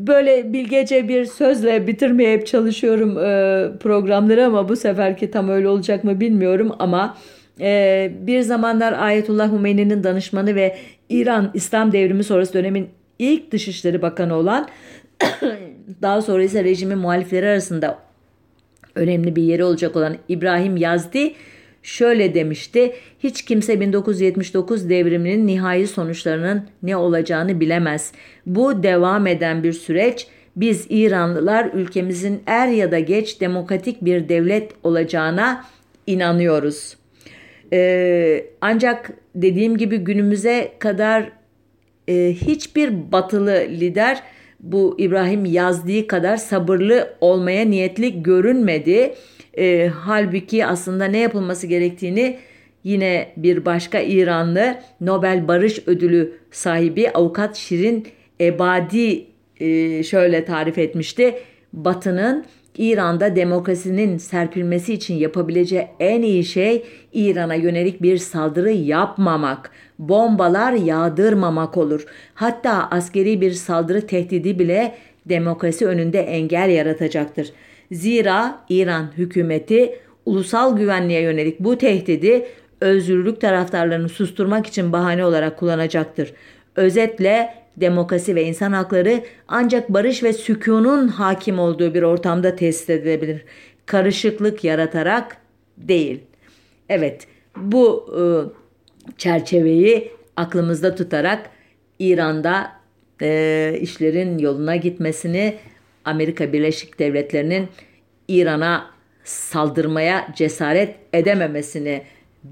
[0.08, 6.04] böyle bilgece bir sözle bitirmeye hep çalışıyorum e, programları ama bu seferki tam öyle olacak
[6.04, 7.18] mı bilmiyorum ama
[7.60, 10.76] e, bir zamanlar Ayetullah Hümeyni'nin danışmanı ve
[11.10, 12.90] İran İslam devrimi sonrası dönemin
[13.20, 14.68] ilk Dışişleri Bakanı olan
[16.02, 17.98] daha sonra ise rejimin muhalifleri arasında
[18.96, 21.34] önemli bir yeri olacak olan İbrahim Yazdi
[21.84, 22.94] şöyle demişti.
[23.20, 28.12] Hiç kimse 1979 devriminin nihai sonuçlarının ne olacağını bilemez.
[28.46, 30.28] Bu devam eden bir süreç.
[30.56, 35.66] Biz İranlılar ülkemizin er ya da geç demokratik bir devlet olacağına
[36.08, 36.98] inanıyoruz.
[37.74, 41.32] Ee, ancak dediğim gibi günümüze kadar
[42.08, 44.24] e, hiçbir batılı lider
[44.64, 49.14] bu İbrahim yazdığı kadar sabırlı olmaya niyetli görünmedi.
[49.58, 52.38] E, halbuki aslında ne yapılması gerektiğini
[52.84, 58.08] yine bir başka İranlı Nobel Barış Ödülü sahibi avukat Şirin
[58.42, 59.26] Ebadi
[59.60, 61.36] e, şöyle tarif etmişti.
[61.74, 62.46] Batı'nın
[62.78, 71.78] İran'da demokrasinin serpilmesi için yapabileceği en iyi şey İran'a yönelik bir saldırı yapmamak, bombalar yağdırmamak
[71.78, 72.06] olur.
[72.34, 74.96] Hatta askeri bir saldırı tehdidi bile
[75.26, 77.50] demokrasi önünde engel yaratacaktır.
[77.92, 82.46] Zira İran hükümeti ulusal güvenliğe yönelik bu tehdidi
[82.82, 86.34] özgürlük taraftarlarını susturmak için bahane olarak kullanacaktır.
[86.76, 93.46] Özetle demokrasi ve insan hakları ancak barış ve sükunun hakim olduğu bir ortamda tesis edilebilir.
[93.86, 95.38] Karışıklık yaratarak
[95.78, 96.20] değil.
[96.90, 98.24] Evet, bu e,
[99.18, 101.50] çerçeveyi aklımızda tutarak
[102.00, 102.72] İran'da
[103.22, 105.56] e, işlerin yoluna gitmesini,
[106.06, 107.68] Amerika Birleşik Devletleri'nin
[108.28, 108.94] İran'a
[109.24, 112.04] saldırmaya cesaret edememesini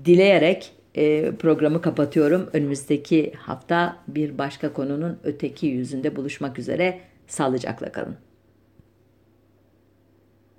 [0.05, 2.50] dileyerek e, programı kapatıyorum.
[2.54, 7.00] Önümüzdeki hafta bir başka konunun öteki yüzünde buluşmak üzere.
[7.28, 8.16] Sağlıcakla kalın.